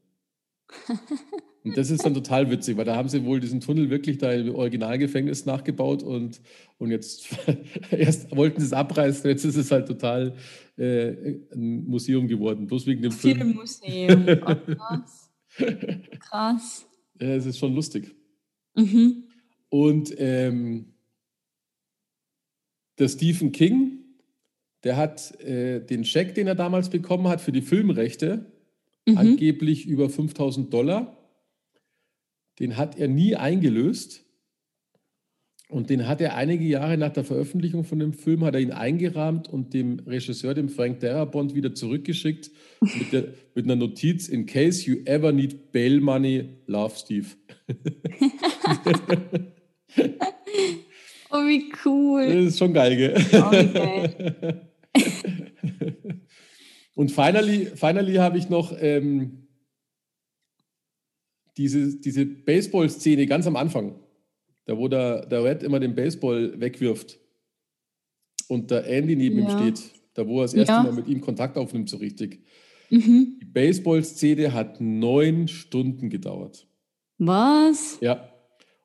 [1.64, 4.32] Und das ist dann total witzig, weil da haben sie wohl diesen Tunnel wirklich da
[4.32, 6.42] im Originalgefängnis nachgebaut und,
[6.80, 7.38] und jetzt
[7.92, 10.34] erst wollten sie es abreißen, jetzt ist es halt total
[10.78, 13.38] äh, ein Museum geworden, bloß wegen dem Film.
[13.38, 15.30] Filmmuseum, oh, krass.
[16.20, 16.86] krass.
[17.20, 18.16] Ja, es ist schon lustig.
[18.76, 19.26] Mhm.
[19.70, 20.94] Und ähm,
[22.98, 24.00] der Stephen King,
[24.84, 28.52] der hat äh, den Scheck, den er damals bekommen hat für die Filmrechte,
[29.06, 29.18] mhm.
[29.18, 31.21] angeblich über 5000 Dollar
[32.62, 34.24] den hat er nie eingelöst.
[35.68, 38.72] Und den hat er einige Jahre nach der Veröffentlichung von dem Film, hat er ihn
[38.72, 44.46] eingerahmt und dem Regisseur, dem Frank Darabont, wieder zurückgeschickt mit, der, mit einer Notiz, in
[44.46, 47.30] case you ever need bail money, love Steve.
[51.32, 52.28] oh, wie cool.
[52.28, 53.16] Das ist schon geil, gell?
[53.42, 54.56] Okay.
[56.96, 59.41] und finally, finally habe ich noch ähm,
[61.62, 63.96] diese, diese Baseball-Szene ganz am Anfang,
[64.66, 67.20] da wo der, der Red immer den Baseball wegwirft
[68.48, 69.46] und der Andy neben ja.
[69.46, 70.84] ihm steht, da wo er das erste ja.
[70.84, 72.44] Mal mit ihm Kontakt aufnimmt, so richtig.
[72.90, 73.40] Mhm.
[73.42, 76.68] Die Baseball-Szene hat neun Stunden gedauert.
[77.18, 78.00] Was?
[78.02, 78.30] Ja.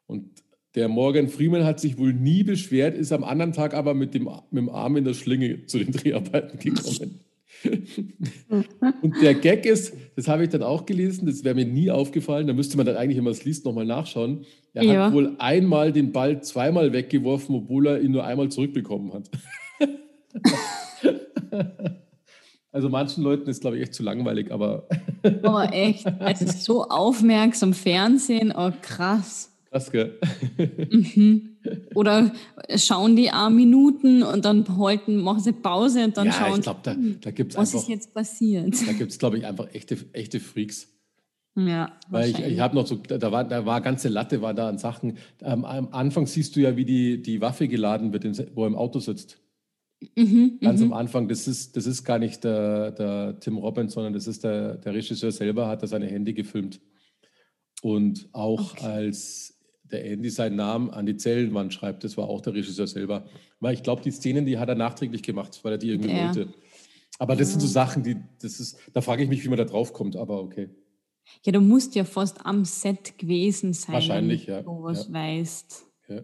[0.07, 0.43] Und
[0.75, 4.25] der Morgan Freeman hat sich wohl nie beschwert, ist am anderen Tag aber mit dem,
[4.51, 7.21] mit dem Arm in der Schlinge zu den Dreharbeiten gekommen.
[9.03, 12.47] und der Gag ist, das habe ich dann auch gelesen, das wäre mir nie aufgefallen,
[12.47, 14.45] da müsste man dann eigentlich, wenn man es liest, nochmal nachschauen.
[14.75, 15.07] Er ja.
[15.07, 19.31] hat wohl einmal den Ball zweimal weggeworfen, obwohl er ihn nur einmal zurückbekommen hat.
[22.73, 24.89] also manchen Leuten ist, glaube ich, echt zu langweilig, aber.
[25.43, 26.07] oh, echt.
[26.21, 29.53] Es ist so aufmerksam Fernsehen, oh krass.
[29.71, 30.19] Krass, gell?
[30.91, 31.56] Mhm.
[31.95, 32.33] Oder
[32.77, 36.63] schauen die auch Minuten und dann halten, machen sie Pause und dann ja, schauen ich
[36.63, 38.87] glaub, da, da gibt's was einfach, ist jetzt passiert.
[38.87, 40.89] Da gibt es, glaube ich, einfach echte, echte Freaks.
[41.59, 44.69] Ja, Weil ich, ich habe noch so, da war, da war ganze Latte war da
[44.69, 45.17] an Sachen.
[45.43, 48.25] Ähm, am Anfang siehst du ja, wie die, die Waffe geladen wird,
[48.55, 49.41] wo er im Auto sitzt.
[50.15, 50.95] Mhm, Ganz am mhm.
[50.95, 54.77] Anfang, das ist, das ist gar nicht der, der Tim Robbins, sondern das ist der,
[54.77, 56.81] der Regisseur selber, hat da seine Hände gefilmt.
[57.81, 58.85] Und auch okay.
[58.85, 59.56] als
[59.91, 62.05] der Andy seinen Namen an die Zellenwand schreibt.
[62.05, 63.25] Das war auch der Regisseur selber.
[63.61, 66.27] Weil ich glaube, die Szenen, die hat er nachträglich gemacht, weil er die irgendwie Ja.
[66.27, 66.49] wollte.
[67.19, 69.65] Aber das sind so Sachen, die, das ist, da frage ich mich, wie man da
[69.65, 70.69] drauf kommt, aber okay.
[71.45, 75.15] Ja, du musst ja fast am Set gewesen sein, Wahrscheinlich, wenn ja, du sowas ja.
[75.15, 75.85] weißt.
[76.09, 76.23] Ja, ja.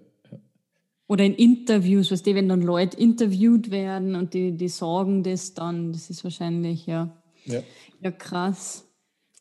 [1.08, 5.54] Oder in Interviews, weißt du, wenn dann Leute interviewt werden und die, die sagen das
[5.54, 7.62] dann, das ist wahrscheinlich, ja, ja.
[8.00, 8.86] ja krass.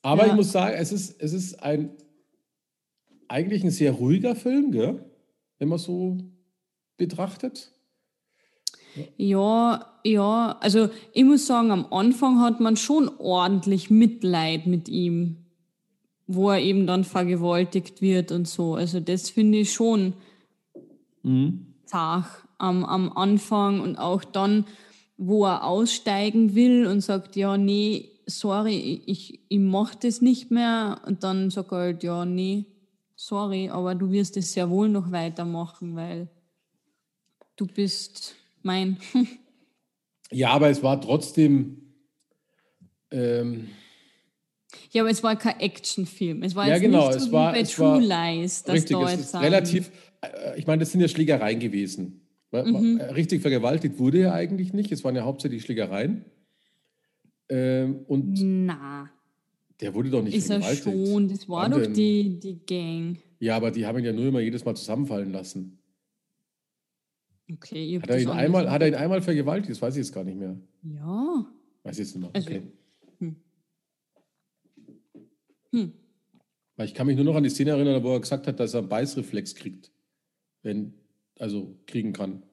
[0.01, 0.29] Aber Ja.
[0.29, 1.91] ich muss sagen, es ist, es ist ein
[3.31, 5.03] eigentlich ein sehr ruhiger Film, gell?
[5.57, 6.17] wenn man so
[6.97, 7.71] betrachtet.
[9.15, 15.37] Ja, ja, also ich muss sagen, am Anfang hat man schon ordentlich Mitleid mit ihm,
[16.27, 18.75] wo er eben dann vergewaltigt wird und so.
[18.75, 20.13] Also das finde ich schon
[21.85, 24.65] zach am, am Anfang und auch dann,
[25.17, 30.51] wo er aussteigen will und sagt, ja, nee, sorry, ich, ich, ich mach das nicht
[30.51, 31.01] mehr.
[31.05, 32.65] Und dann sagt er halt, ja, nee,
[33.25, 36.27] sorry, aber du wirst es sehr wohl noch weitermachen, weil
[37.55, 38.97] du bist mein.
[40.33, 41.91] Ja, aber es war trotzdem.
[43.11, 43.67] Ähm,
[44.91, 46.41] Ja, aber es war kein Actionfilm.
[46.43, 47.99] Es war Ja, jetzt genau, nicht so es war- bei es True war
[48.35, 49.91] Lies, dass richtig, da jetzt ist relativ.
[50.21, 52.21] äh, Ich meine, das sind ja Schlägereien gewesen.
[52.53, 52.99] Mhm.
[53.01, 54.89] äh, Richtig vergewaltigt wurde er eigentlich nicht.
[54.93, 56.23] Es waren ja hauptsächlich Schlägereien.
[57.49, 59.09] Ähm, und Na,
[59.81, 61.27] der wurde doch nicht ist er schon.
[61.27, 61.93] Das war Wann doch denn?
[61.93, 63.17] die, die Gang.
[63.39, 65.79] Ja, aber die haben ihn ja nur immer jedes Mal zusammenfallen lassen.
[67.51, 69.71] Okay, ich hab Hat er das ihn anders einmal, hat er ihn einmal vergewaltigt?
[69.71, 70.55] Das weiß ich jetzt gar nicht mehr.
[70.83, 71.45] Ja.
[71.83, 72.31] Weiß ich jetzt nicht mehr.
[72.33, 72.61] Also- Okay.
[75.73, 75.93] Hm.
[76.75, 78.73] Weil ich kann mich nur noch an die Szene erinnern, wo er gesagt hat, dass
[78.73, 79.91] er einen Beißreflex kriegt.
[80.63, 80.93] Wenn,
[81.39, 82.43] also kriegen kann.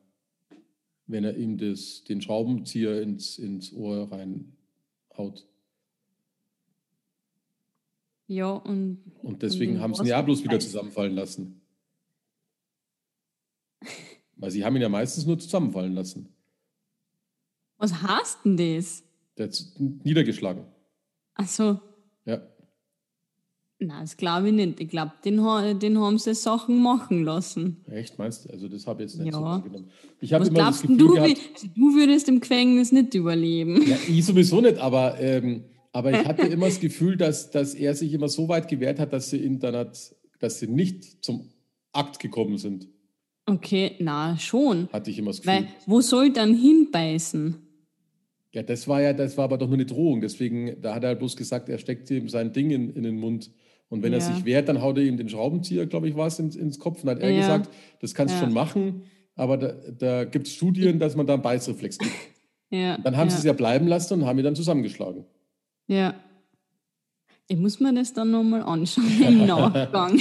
[1.06, 5.46] Wenn er ihm das, den Schraubenzieher ins, ins Ohr reinhaut.
[8.28, 11.60] Ja, und Und deswegen den haben sie ihn ja bloß wieder zusammenfallen lassen.
[14.36, 16.28] Weil sie haben ihn ja meistens nur zusammenfallen lassen.
[17.78, 19.02] was heißt denn das?
[19.36, 19.64] Der hat
[20.04, 20.64] niedergeschlagen.
[21.34, 21.80] Also,
[22.24, 22.42] Ja.
[23.78, 24.80] na, das glaube ich nicht.
[24.80, 25.36] Ich glaube, den,
[25.78, 27.84] den haben sie Sachen machen lassen.
[27.88, 28.50] Echt, meinst du?
[28.50, 29.38] Also das habe ich jetzt nicht Ja.
[29.38, 29.90] so wahrgenommen.
[30.20, 31.14] Ich habe immer das Gefühl du?
[31.14, 33.80] gehabt, Also, du würdest im Gefängnis nicht überleben.
[33.88, 35.64] Ja, ich sowieso nicht, aber, ähm,
[35.98, 39.12] aber ich hatte immer das Gefühl, dass, dass er sich immer so weit gewehrt hat,
[39.12, 41.48] dass sie hat, dass sie nicht zum
[41.92, 42.86] Akt gekommen sind.
[43.46, 44.88] Okay, na, schon.
[44.92, 45.52] Hatte ich immer das Gefühl.
[45.54, 47.56] Weil, wo soll dann hinbeißen?
[48.52, 50.20] ja, das war ja, das war aber doch nur eine Drohung.
[50.20, 53.16] Deswegen, da hat er halt bloß gesagt, er steckt ihm sein Ding in, in den
[53.18, 53.50] Mund.
[53.88, 54.24] Und wenn er Ja.
[54.24, 57.02] sich wehrt, dann haut er ihm den Schraubenzieher, glaube ich, war es, ins, ins Kopf.
[57.02, 57.40] Und hat er Ja.
[57.40, 58.44] gesagt, das kannst du Ja.
[58.44, 59.02] schon machen,
[59.34, 61.98] aber da, da gibt es Studien, dass man da einen Beißreflex.
[62.70, 65.24] Ja, Dann haben sie es ja bleiben lassen und haben ihn dann zusammengeschlagen.
[65.88, 66.14] Ja.
[67.48, 70.20] Ich muss mir das dann nochmal anschauen im Nachgang.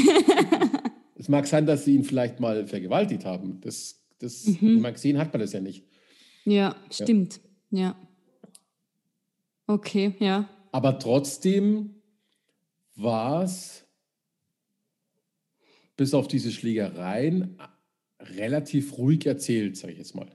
[1.16, 3.60] Es mag sein, dass sie ihn vielleicht mal vergewaltigt haben.
[3.62, 4.82] Das, das, Mhm.
[4.82, 5.86] Mal gesehen hat man das ja nicht.
[6.46, 7.40] ja, stimmt.
[7.70, 7.96] Ja.
[9.68, 10.48] Okay, ja.
[10.72, 11.96] Aber trotzdem
[12.96, 13.86] war es
[15.98, 17.58] bis auf diese Schlägereien
[18.20, 20.28] relativ ruhig erzählt, sage ich jetzt mal.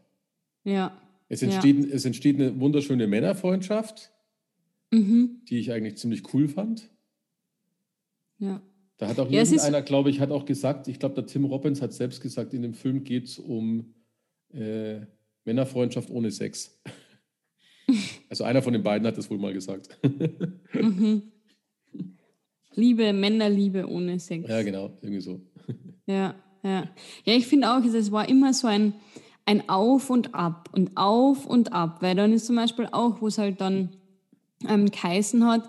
[0.64, 1.01] Ja.
[1.29, 1.49] Es Ja.
[1.49, 4.12] entsteht, es entsteht eine wunderschöne Männerfreundschaft,
[4.92, 5.40] Mhm.
[5.48, 6.90] die ich eigentlich ziemlich cool fand.
[8.38, 8.61] Ja.
[8.98, 11.81] Da hat auch Ja, irgendeiner, glaube ich, hat auch gesagt, ich glaube, der Tim Robbins
[11.83, 13.94] hat selbst gesagt, in dem Film geht es um
[14.52, 15.00] äh,
[15.44, 16.81] Männerfreundschaft ohne Sex.
[18.31, 19.98] Also einer von den beiden hat das wohl mal gesagt.
[20.72, 21.22] Mhm.
[22.74, 24.48] Liebe, Männerliebe ohne Sex.
[24.48, 25.40] ja, genau, irgendwie so.
[26.07, 26.88] Ja, ja.
[27.24, 28.94] Ja, ich finde auch, es war immer so ein,
[29.44, 33.26] ein Auf und Ab und Auf und Ab, weil dann ist zum Beispiel auch, wo
[33.26, 33.90] es halt dann
[34.68, 35.68] ähm, geheißen hat,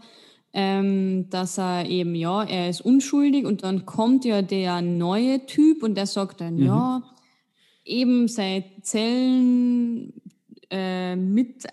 [0.53, 5.83] ähm, dass er eben, ja, er ist unschuldig und dann kommt ja der neue Typ
[5.83, 7.01] und der sagt dann, ja,
[7.85, 10.13] eben sein Zellen
[10.69, 11.63] äh, mit,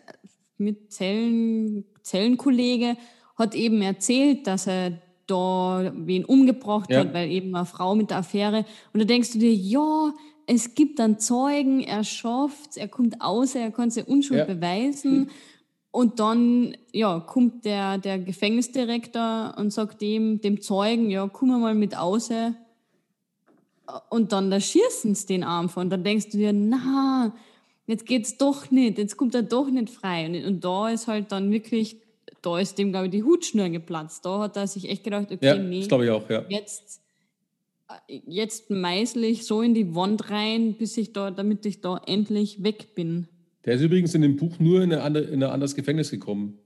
[0.58, 2.96] mit Zellen, Zellenkollege
[3.36, 7.00] hat eben erzählt, dass er da wen umgebracht Ja.
[7.00, 8.64] hat, weil eben eine Frau mit der Affäre.
[8.92, 10.12] Und da denkst du dir, ja,
[10.46, 14.54] es gibt dann Zeugen, er schafft er kommt aus, er kann seine Unschuld Ja.
[14.54, 15.30] beweisen.
[15.92, 21.74] Und dann ja, kommt der, der Gefängnisdirektor und sagt dem, dem Zeugen, ja, komm mal
[21.74, 22.30] mit aus.
[24.08, 25.90] Und dann da schießen sie den Arm von.
[25.90, 27.34] Dann denkst du dir, na,
[27.86, 30.26] jetzt geht's doch nicht, jetzt kommt er doch nicht frei.
[30.26, 31.96] Und, und da ist halt dann wirklich,
[32.40, 34.24] da ist dem, glaube ich, die Hutschnur geplatzt.
[34.24, 36.44] Da hat er sich echt gedacht, okay, Ja, nee, ich auch, ja.
[36.48, 37.00] jetzt,
[37.88, 42.00] äh, jetzt meißel ich so in die Wand rein, bis ich da, damit ich da
[42.06, 43.26] endlich weg bin.
[43.64, 46.58] Der ist übrigens in dem Buch nur in, eine andere, in ein anderes Gefängnis gekommen.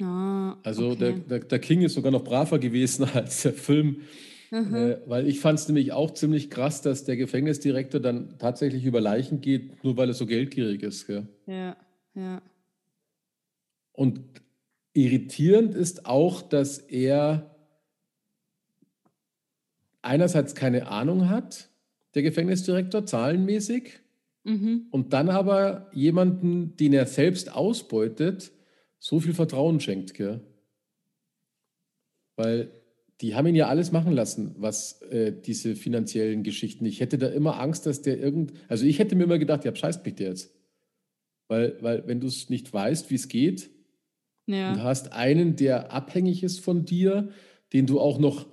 [0.00, 0.98] Ah, Also okay.
[0.98, 4.02] der, der, der King ist sogar noch braver gewesen als der Film.
[4.52, 9.00] Äh, weil ich fand es nämlich auch ziemlich krass, dass der Gefängnisdirektor dann tatsächlich über
[9.00, 11.06] Leichen geht, nur weil er so geldgierig ist.
[11.06, 11.28] Gell?
[11.46, 11.76] Ja,
[12.16, 12.42] ja.
[13.92, 14.20] Und
[14.92, 17.54] irritierend ist auch, dass er
[20.02, 21.68] einerseits keine Ahnung hat,
[22.14, 24.00] der Gefängnisdirektor, zahlenmäßig,
[24.44, 24.86] Mhm.
[24.90, 28.52] und dann aber jemanden, den er selbst ausbeutet,
[28.98, 30.14] so viel Vertrauen schenkt.
[30.14, 30.40] Gell?
[32.36, 32.70] Weil
[33.20, 36.86] die haben ihn ja alles machen lassen, was äh, diese finanziellen Geschichten.
[36.86, 38.52] Ich hätte da immer Angst, dass der irgend.
[38.68, 40.54] Also ich hätte mir immer gedacht, ja, scheißt mich der jetzt.
[41.48, 43.70] Weil, weil wenn du es nicht weißt, wie es geht,
[44.46, 44.72] Ja.
[44.72, 47.28] und hast einen, der abhängig ist von dir,
[47.74, 48.46] den du auch noch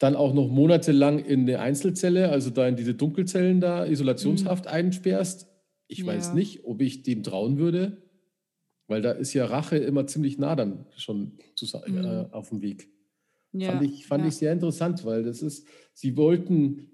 [0.00, 5.46] dann auch noch monatelang in eine Einzelzelle, also da in diese Dunkelzellen da, Isolationshaft einsperrst.
[5.86, 6.34] Ich weiß Ja.
[6.34, 8.02] nicht, ob ich dem trauen würde,
[8.88, 12.04] weil da ist ja Rache immer ziemlich nah dann schon zusammen, Mhm.
[12.04, 12.88] äh, auf dem Weg.
[13.52, 13.72] ja.
[13.72, 14.28] Fand, ich, fand ja.
[14.28, 16.90] ich sehr interessant, weil das ist, sie wollten,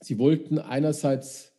[0.00, 1.52] sie wollten einerseits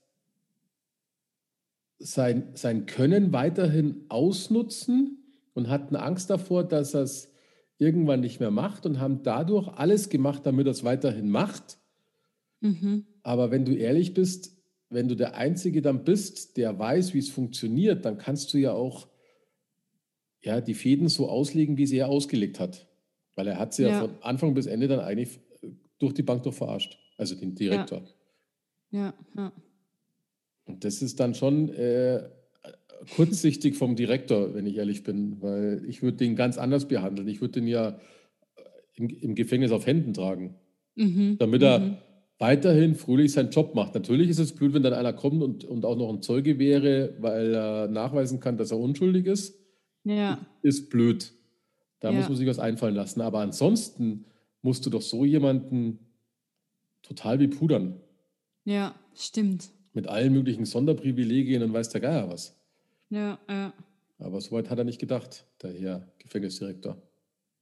[2.00, 5.18] sein, sein Können weiterhin ausnutzen
[5.54, 7.30] und hatten Angst davor, dass es
[7.80, 11.78] irgendwann nicht mehr macht und haben dadurch alles gemacht, damit er es weiterhin macht.
[12.62, 13.06] Mhm.
[13.24, 14.58] Aber wenn du ehrlich bist,
[14.90, 18.72] wenn du der Einzige dann bist, der weiß, wie es funktioniert, dann kannst du ja
[18.74, 19.08] auch
[20.42, 22.88] ja, die Fäden so auslegen, wie sie er ausgelegt hat.
[23.36, 24.00] Weil er hat sie ja, Ja.
[24.02, 25.40] von Anfang bis Ende dann eigentlich
[26.00, 26.98] durch die Bank durch verarscht.
[27.18, 28.04] Also den Direktor.
[28.92, 29.52] Ja, ja.
[30.66, 32.30] Und das ist dann schon äh,
[33.16, 37.28] kurzsichtig vom Direktor, wenn ich ehrlich bin, weil ich würde den ganz anders behandeln.
[37.28, 38.62] Ich würde den ja äh,
[38.96, 40.56] im, im Gefängnis auf Händen tragen,
[40.96, 41.38] Mhm.
[41.38, 41.98] damit er Mhm.
[42.40, 43.94] weiterhin fröhlich seinen Job macht.
[43.96, 47.16] Natürlich ist es blöd, wenn dann einer kommt und, und auch noch ein Zeuge wäre,
[47.20, 49.60] weil er nachweisen kann, dass er unschuldig ist.
[50.04, 51.34] Ja, Ist blöd.
[52.00, 52.18] Da Ja.
[52.18, 53.22] muss man sich was einfallen lassen.
[53.22, 54.26] Aber ansonsten
[54.62, 56.00] musst du doch so jemanden
[57.04, 58.02] total bepudern.
[58.66, 59.70] ja, stimmt.
[59.94, 62.57] Mit allen möglichen Sonderprivilegien und weiß der Geier was.
[63.10, 63.74] Ja, ja,
[64.20, 66.98] Aber soweit hat er nicht gedacht, der Herr Gefängnisdirektor.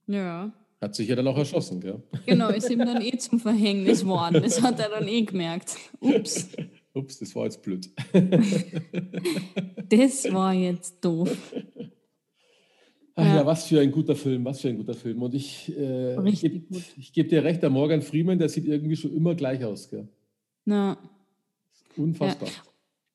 [0.06, 0.52] ja.
[0.78, 2.02] Hat sich ja dann auch erschossen, gell?
[2.26, 4.42] Genau, ist ihm dann eh zum Verhängnis worden.
[4.42, 5.74] Das hat er dann eh gemerkt.
[6.00, 6.50] Ups,
[6.92, 7.88] Ups, das war jetzt blöd.
[9.88, 11.34] das war jetzt doof.
[13.14, 13.36] Ach ja.
[13.36, 13.46] Ja.
[13.46, 15.22] was für ein guter Film, was für ein guter Film.
[15.22, 16.60] Und ich, äh, ich gebe
[17.12, 20.06] geb dir recht, der Morgan Freeman, der sieht irgendwie schon immer gleich aus, gell?
[20.66, 20.98] Na.
[21.96, 22.50] Unfassbar.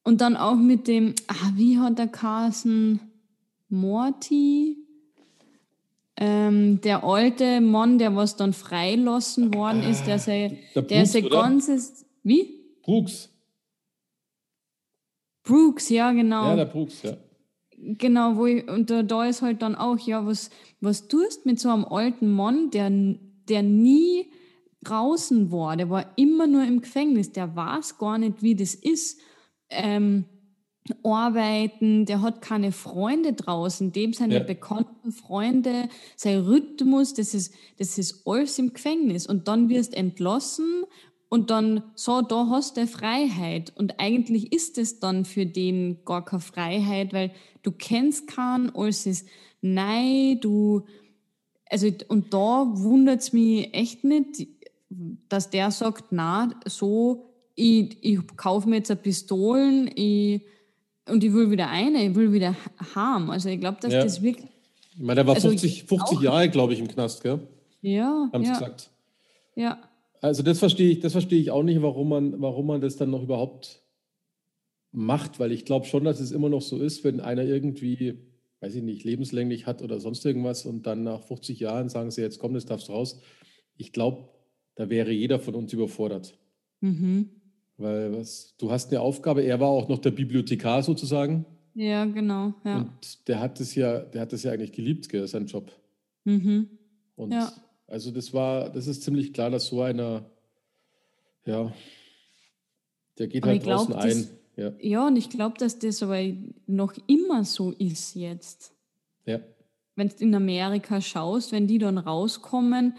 [0.04, 3.00] Und dann auch mit dem, ah, wie hat der Carson
[3.70, 4.78] Morty?
[6.18, 11.30] Ähm, der alte Mann, der was dann freilassen worden ist, der sei, der der Brooks,
[11.30, 12.60] ganzes, wie?
[12.84, 13.30] Brooks.
[15.44, 16.50] Brooks, ja genau.
[16.50, 17.18] Ja, der Brooks, ja.
[17.78, 21.60] Genau, wo ich, und da, da ist halt dann auch, ja, was, was tust mit
[21.60, 22.92] so einem alten Mann, der,
[23.50, 24.32] der nie
[24.84, 29.20] draußen war, der war immer nur im Gefängnis, der weiß gar nicht, wie das ist.
[29.72, 30.26] Ähm,
[31.04, 34.44] arbeiten, der hat keine Freunde draußen, dem seine Ja.
[34.44, 39.28] bekannten Freunde, sein Rhythmus, das ist, das ist alles im Gefängnis.
[39.28, 40.84] Und dann wirst entlassen
[41.30, 43.72] und dann so, da hast du Freiheit.
[43.78, 49.06] Und eigentlich ist es dann für den gar keine Freiheit, weil du kennst keinen, alles
[49.06, 49.28] ist
[49.62, 50.86] nein, du,
[51.70, 54.48] also, und da wundert es mich echt nicht,
[55.30, 57.31] dass der sagt, na, so,
[57.62, 60.42] ich, ich kaufe mir jetzt eine Pistolen, ich,
[61.08, 62.56] und ich will wieder eine, ich will wieder
[62.96, 63.30] haben.
[63.30, 64.04] Also ich glaube, dass Ja.
[64.04, 64.48] das wirklich,
[64.94, 67.40] Ich meine, der war Also 50, 50 auch- Jahre, glaube ich, im Knast, gell?
[67.82, 68.90] ja, Haben sie ja, gesagt.
[69.56, 69.82] ja,
[70.22, 73.10] Also das verstehe ich, das verstehe ich auch nicht, warum man, warum man das dann
[73.12, 73.82] noch überhaupt
[74.92, 78.18] macht, weil ich glaube schon, dass es immer noch so ist, wenn einer irgendwie,
[78.60, 82.22] weiß ich nicht, lebenslänglich hat oder sonst irgendwas und dann nach 50 Jahren sagen sie,
[82.22, 83.20] jetzt komm, das darfst du raus.
[83.78, 84.28] Ich glaube,
[84.76, 86.38] da wäre jeder von uns überfordert.
[86.82, 87.30] mhm.
[87.82, 92.54] Weil was, du hast eine Aufgabe, er war auch noch der Bibliothekar sozusagen ja, genau,
[92.66, 95.72] ja, und der hat es ja, der hat es ja eigentlich geliebt, gell, sein Job.
[96.26, 96.68] mhm.
[97.16, 97.50] Und Ja.
[97.88, 100.26] also das war, das ist ziemlich klar, dass so einer,
[101.46, 101.72] ja,
[103.18, 104.10] der geht Aber halt glaub, draußen ein.
[104.10, 106.20] das- Ja, Ja, und ich glaube, dass das aber
[106.68, 108.74] noch immer so ist jetzt.
[109.26, 109.40] ja,
[109.96, 112.96] wenn du in Amerika schaust, wenn die dann rauskommen,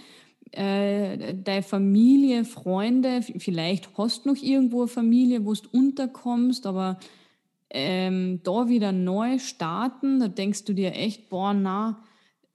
[0.52, 6.98] äh, deine Familie, Freunde, vielleicht hast du noch irgendwo eine Familie, wo du unterkommst, aber
[7.70, 12.02] ähm, da wieder neu starten, da denkst du dir echt, boah, na,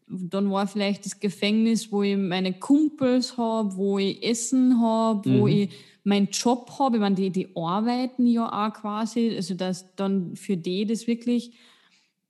[0.07, 5.47] dann war vielleicht das Gefängnis, wo ich meine Kumpels habe, wo ich Essen habe, wo
[5.47, 5.53] Mhm.
[5.53, 5.69] ich
[6.03, 6.97] meinen Job habe.
[6.97, 11.51] Ich meine, die, die arbeiten ja auch quasi, also dass dann für die das wirklich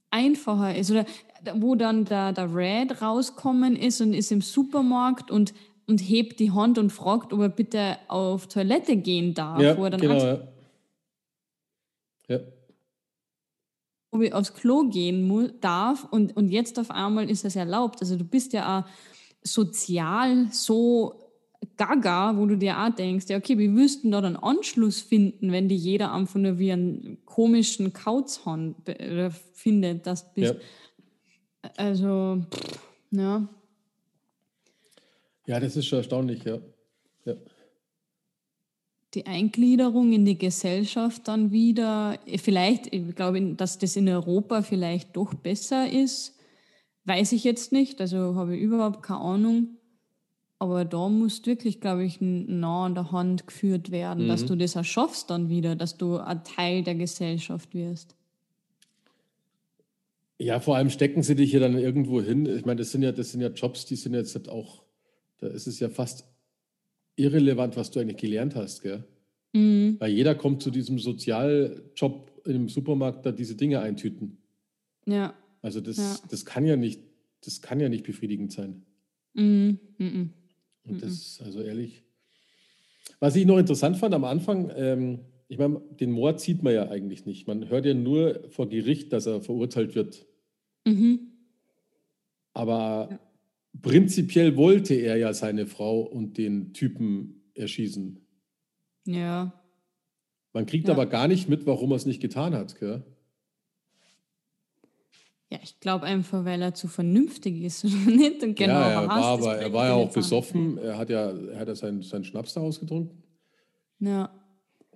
[0.09, 0.89] einfacher ist.
[0.89, 1.05] Oder
[1.55, 5.53] wo dann der, der Red rauskommen ist und ist im Supermarkt und
[5.87, 9.61] und hebt die Hand und fragt, ob er bitte auf Toilette gehen darf.
[9.61, 10.17] Ja, er genau.
[10.17, 10.39] Ja.
[12.27, 12.39] ja.
[14.11, 15.27] ob ich aufs Klo gehen
[15.61, 18.01] darf und, und jetzt auf einmal ist das erlaubt.
[18.01, 18.83] Also du bist ja auch
[19.43, 21.15] sozial so
[21.77, 23.57] gaga, wo du dir auch denkst, ja okay,
[24.03, 27.93] du denn da dann Anschluss finden, wenn die jeder einfach nur wie einen komischen
[28.85, 30.53] äh, findet, dass du bist.
[30.55, 30.59] Ja.
[31.75, 32.79] Also, pff,
[33.11, 33.47] ja.
[35.45, 36.59] ja, das ist schon erstaunlich, ja.
[37.25, 37.33] ja.
[39.13, 45.15] die Eingliederung in die Gesellschaft dann wieder, vielleicht, ich glaube, dass das in Europa vielleicht
[45.15, 46.37] doch besser ist,
[47.05, 49.67] weiß ich jetzt nicht, also habe ich überhaupt keine Ahnung.
[50.59, 54.75] Aber da muss wirklich, glaube ich, nah an der Hand geführt werden, dass du das
[54.75, 58.16] auch schaffst dann wieder, dass du ein Teil der Gesellschaft wirst.
[60.39, 62.45] Ja, vor allem stecken sie dich ja dann irgendwo hin.
[62.45, 64.83] Ich meine, das sind ja, das sind ja Jobs, die sind jetzt halt auch,
[65.39, 66.25] da ist es ja fast
[67.15, 69.03] irrelevant, was du eigentlich gelernt hast, gell?
[69.53, 69.95] Mhm.
[69.99, 74.37] Weil jeder kommt zu diesem Sozialjob im Supermarkt, da diese Dinge eintüten.
[75.05, 75.33] Ja.
[75.63, 76.17] Also das, Ja.
[76.29, 77.01] das kann ja nicht,
[77.43, 78.83] das kann ja nicht befriedigend sein.
[79.33, 79.79] Mhm.
[79.97, 80.33] Mhm.
[80.83, 82.03] Und das, also ehrlich.
[83.19, 85.19] Was ich noch interessant fand am Anfang, ähm,
[85.49, 87.47] ich meine, den Mord sieht man ja eigentlich nicht.
[87.47, 90.25] Man hört ja nur vor Gericht, dass er verurteilt wird.
[90.85, 91.31] Mhm.
[92.53, 93.19] Aber
[93.81, 98.19] prinzipiell wollte er ja seine Frau und den Typen erschießen.
[99.05, 99.53] Ja.
[100.53, 100.93] Man kriegt Ja.
[100.93, 102.77] aber gar nicht mit, warum er es nicht getan hat.
[102.79, 103.03] Gell?
[105.49, 108.43] Ja, ich glaube einfach, weil er zu vernünftig ist oder nicht.
[108.43, 110.77] Und genau ja, er war, aber, er war ja auch besoffen.
[110.77, 113.23] Er hat ja, er hat ja seinen, seinen Schnaps da ausgetrunken.
[113.99, 114.29] Ja,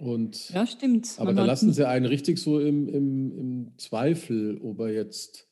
[0.01, 1.09] Und, ja stimmt.
[1.17, 5.47] aber Man da lassen sie einen richtig so im, im, im Zweifel, ob er jetzt.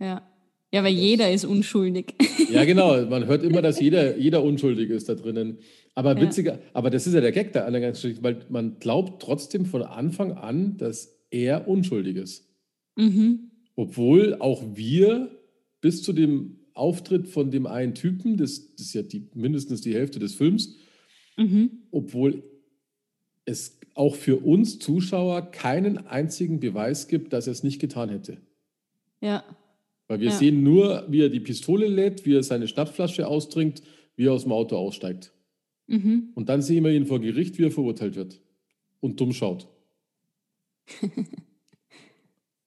[0.00, 0.28] Ja.
[0.72, 2.14] ja, weil jeder ist unschuldig.
[2.50, 3.06] Ja, genau.
[3.06, 5.58] Man hört immer, dass jeder, jeder unschuldig ist da drinnen.
[5.94, 6.20] Aber Ja.
[6.20, 9.22] witziger, aber das ist ja der Gag da an der ganzen Geschichte, weil man glaubt
[9.22, 12.48] trotzdem von Anfang an, dass er unschuldig ist.
[12.96, 13.50] mhm.
[13.76, 15.30] Obwohl auch wir
[15.80, 19.94] bis zu dem Auftritt von dem einen Typen, das, das ist ja die, mindestens die
[19.94, 20.76] Hälfte des Films,
[21.36, 21.70] Mhm.
[21.90, 22.42] obwohl
[23.44, 28.38] es auch für uns Zuschauer keinen einzigen Beweis gibt, dass er es nicht getan hätte.
[29.20, 29.44] Ja,
[30.08, 30.36] Weil wir Ja.
[30.36, 33.82] sehen nur, wie er die Pistole lädt, wie er seine Schnapsflasche austrinkt,
[34.16, 35.32] wie er aus dem Auto aussteigt.
[35.86, 36.30] mhm.
[36.34, 38.40] Und dann sehen wir ihn vor Gericht, wie er verurteilt wird
[39.00, 39.68] und dumm schaut.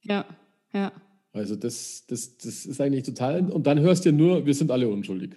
[0.03, 0.25] ja,
[0.73, 0.91] ja.
[1.34, 3.51] Also das, das, das ist eigentlich total.
[3.51, 5.32] Und dann hörst du ja nur, wir sind alle unschuldig.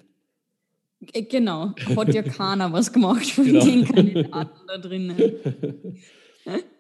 [1.13, 3.65] Äh, Genau, hat ja keiner was gemacht von Genau.
[3.65, 5.19] den Kandidaten da drinnen.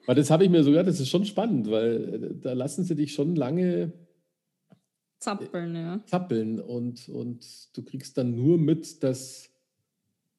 [0.06, 2.96] Weil das habe ich mir sogar, das ist schon spannend, weil äh, da lassen sie
[2.96, 3.92] dich schon lange
[5.20, 6.00] Zappeln, ja.
[6.06, 7.46] zappeln und, und
[7.76, 9.50] du kriegst dann nur mit, dass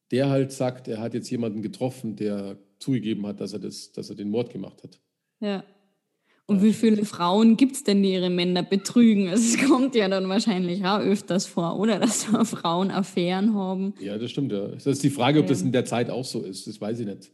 [0.09, 4.09] der halt sagt, er hat jetzt jemanden getroffen, der zugegeben hat, dass er, das, dass
[4.09, 4.99] er den Mord gemacht hat.
[5.39, 5.63] Ja.
[6.51, 9.27] Und wie viele Frauen gibt es denn, die ihre Männer betrügen?
[9.27, 11.99] Es kommt ja dann wahrscheinlich auch öfters vor, oder?
[11.99, 13.93] Dass da Frauen Affären haben.
[13.99, 14.67] Ja, das stimmt, ja.
[14.67, 16.67] Das ist die Frage, ob das in der Zeit auch so ist.
[16.67, 17.31] Das weiß ich nicht.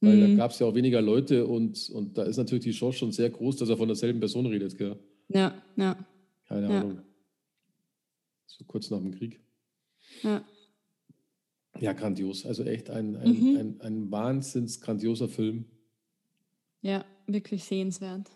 [0.00, 0.36] Weil da Mhm.
[0.36, 3.30] gab es ja auch weniger Leute und, und da ist natürlich die Chance schon sehr
[3.30, 4.76] groß, dass er von derselben Person redet.
[4.76, 4.96] Gell?
[5.28, 5.96] Ja, ja,
[6.48, 6.80] Keine Ja.
[6.80, 6.98] Ahnung.
[8.46, 9.40] So kurz nach dem Krieg.
[10.22, 10.42] ja.
[11.80, 12.44] Ja, grandios.
[12.44, 13.56] Also echt ein, ein, Mhm.
[13.56, 15.64] ein, ein wahnsinns grandioser Film.
[16.82, 18.28] Ja, wirklich sehenswert.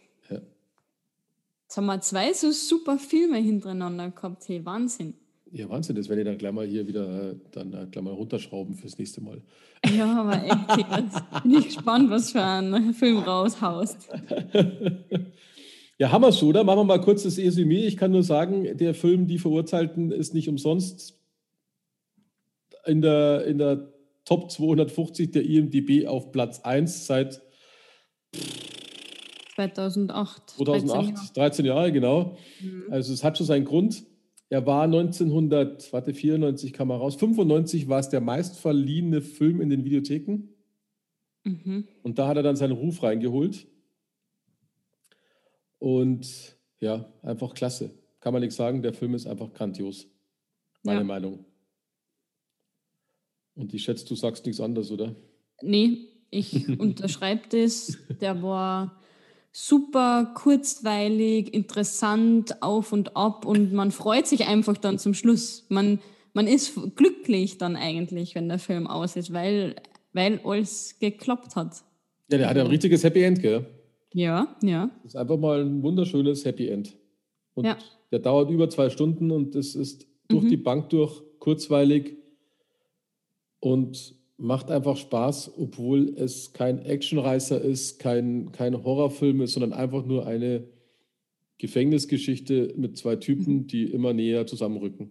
[1.67, 4.49] Jetzt haben wir zwei so super Filme hintereinander gehabt.
[4.49, 5.15] Hey, Wahnsinn.
[5.51, 8.15] Ja, Wahnsinn, das werde ich dann gleich mal hier wieder äh, dann äh, gleich mal
[8.15, 9.43] runterschrauben fürs nächste Mal.
[9.85, 14.09] Ja, aber echt, bin ich gespannt, was für einen Film raushaust.
[15.99, 16.63] Ja, haben wir es, oder?
[16.63, 17.87] Machen wir mal kurz das Resümee.
[17.87, 21.19] Ich kann nur sagen, der Film Die Verurteilten ist nicht umsonst
[22.85, 23.95] in der, in der
[24.27, 27.41] Top 250 der IMDB auf Platz 1 seit
[29.57, 30.51] 2008.
[30.51, 32.37] 2008, 13 Jahre, genau.
[32.61, 32.85] Mhm.
[32.91, 34.05] Also es hat schon seinen Grund.
[34.49, 37.17] Er war 1900, warte, 94 kam er raus.
[37.17, 40.49] 95 war es der meistverliehene Film in den Videotheken.
[41.45, 41.89] Mhm.
[42.03, 43.67] Und da hat er dann seinen Ruf reingeholt.
[45.79, 47.91] Und ja, einfach klasse.
[48.21, 50.07] Kann man nichts sagen, der Film ist einfach grandios.
[50.83, 51.05] Meine Ja.
[51.05, 51.45] Meinung.
[53.55, 55.15] Und ich schätze, du sagst nichts anderes, oder?
[55.63, 55.99] Nee,
[56.31, 57.97] ich unterschreibe das.
[58.21, 59.01] Der war
[59.59, 65.65] super kurzweilig, interessant, auf und ab und man freut sich einfach dann zum Schluss.
[65.71, 65.99] Man,
[66.35, 69.77] man ist glücklich dann eigentlich, wenn der Film aus ist, weil,
[70.13, 71.83] weil alles geklappt hat.
[72.31, 73.65] Ja, der hat ja ein richtiges Happy End, gell?
[74.13, 76.95] Ja, ja, Das ist einfach mal ein wunderschönes Happy End.
[77.55, 77.79] Und Ja.
[78.13, 80.49] der dauert über zwei Stunden und es ist durch Mhm.
[80.51, 82.19] die Bank durch kurzweilig
[83.61, 90.05] und macht einfach Spaß, obwohl es kein Actionreißer ist, kein, kein Horrorfilm ist, sondern einfach
[90.05, 90.65] nur eine
[91.59, 93.67] Gefängnisgeschichte mit zwei Typen, mhm.
[93.67, 95.11] die immer näher zusammenrücken.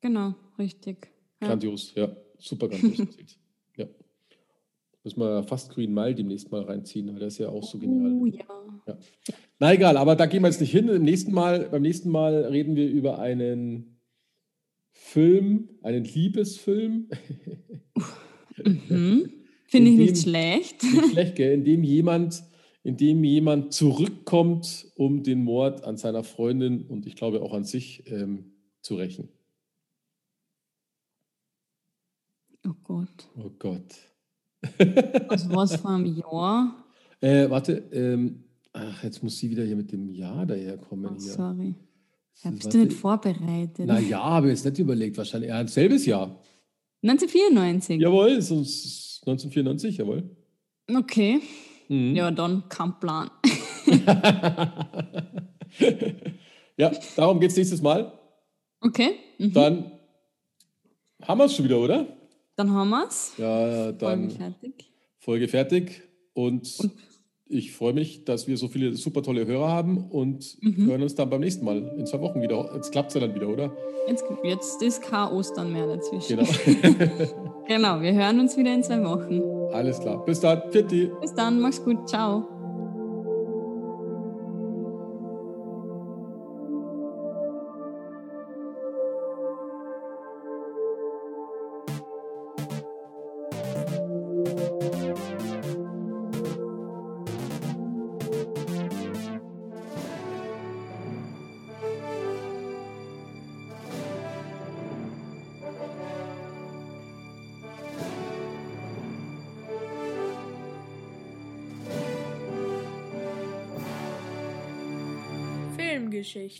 [0.00, 1.08] Genau, richtig.
[1.40, 1.48] Ja.
[1.48, 3.08] Grandios, ja, super grandios.
[3.76, 3.86] ja.
[5.02, 8.12] Müssen wir fast Green Mile demnächst mal reinziehen, weil der ist ja auch so genial.
[8.12, 8.44] Oh ja.
[8.86, 8.98] ja.
[9.58, 10.88] Na egal, aber da gehen wir jetzt nicht hin.
[10.88, 13.98] Im nächsten mal, beim nächsten Mal reden wir über einen
[14.92, 17.08] Film, einen Liebesfilm.
[18.64, 19.30] Mhm.
[19.66, 20.82] Finde ich nicht schlecht.
[20.82, 21.54] Nicht schlecht, gell?
[21.54, 22.44] In dem jemand,
[22.84, 27.64] in dem jemand zurückkommt, um den Mord an seiner Freundin und ich glaube auch an
[27.64, 28.52] sich ähm,
[28.82, 29.28] zu rächen.
[32.66, 33.28] Oh Gott.
[33.36, 33.94] Oh Gott.
[35.28, 36.84] Was war es vor einem Jahr?
[37.20, 41.12] Äh, warte, ähm, ach, jetzt muss sie wieder hier mit dem Jahr daherkommen.
[41.14, 41.74] Oh, sorry.
[42.44, 43.86] Habst du nicht vorbereitet?
[43.86, 45.16] Na ja, habe ich jetzt nicht überlegt.
[45.16, 46.40] Wahrscheinlich ja, selbes Jahr.
[47.02, 48.00] 1994.
[48.00, 50.30] Jawohl, sonst 1994, jawohl.
[50.92, 51.40] Okay.
[51.88, 52.14] Mhm.
[52.14, 53.30] Ja, dann kein Plan.
[56.76, 58.12] ja, darum geht es nächstes Mal.
[58.80, 59.16] Okay.
[59.38, 59.52] Mhm.
[59.52, 59.92] Dann
[61.22, 62.06] haben wir es schon wieder, oder?
[62.56, 63.32] Dann haben wir es.
[63.38, 64.30] Ja, dann.
[64.30, 64.92] Folge fertig.
[65.18, 66.02] Folge fertig.
[66.34, 66.92] Und, und
[67.46, 70.86] ich freue mich, dass wir so viele super tolle Hörer haben und mhm.
[70.86, 72.70] hören uns dann beim nächsten Mal in zwei Wochen wieder.
[72.74, 73.72] Jetzt klappt es ja dann wieder, oder?
[74.08, 76.38] Jetzt, jetzt ist kein Ostern mehr dazwischen.
[76.38, 76.48] Genau.
[77.68, 79.42] genau, wir hören uns wieder in zwei Wochen.
[79.72, 80.24] Alles klar.
[80.24, 80.62] Bis dann.
[80.70, 81.10] Fitti.
[81.20, 81.60] Bis dann.
[81.60, 82.08] Mach's gut.
[82.08, 82.48] Ciao.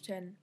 [0.03, 0.42] Geschichten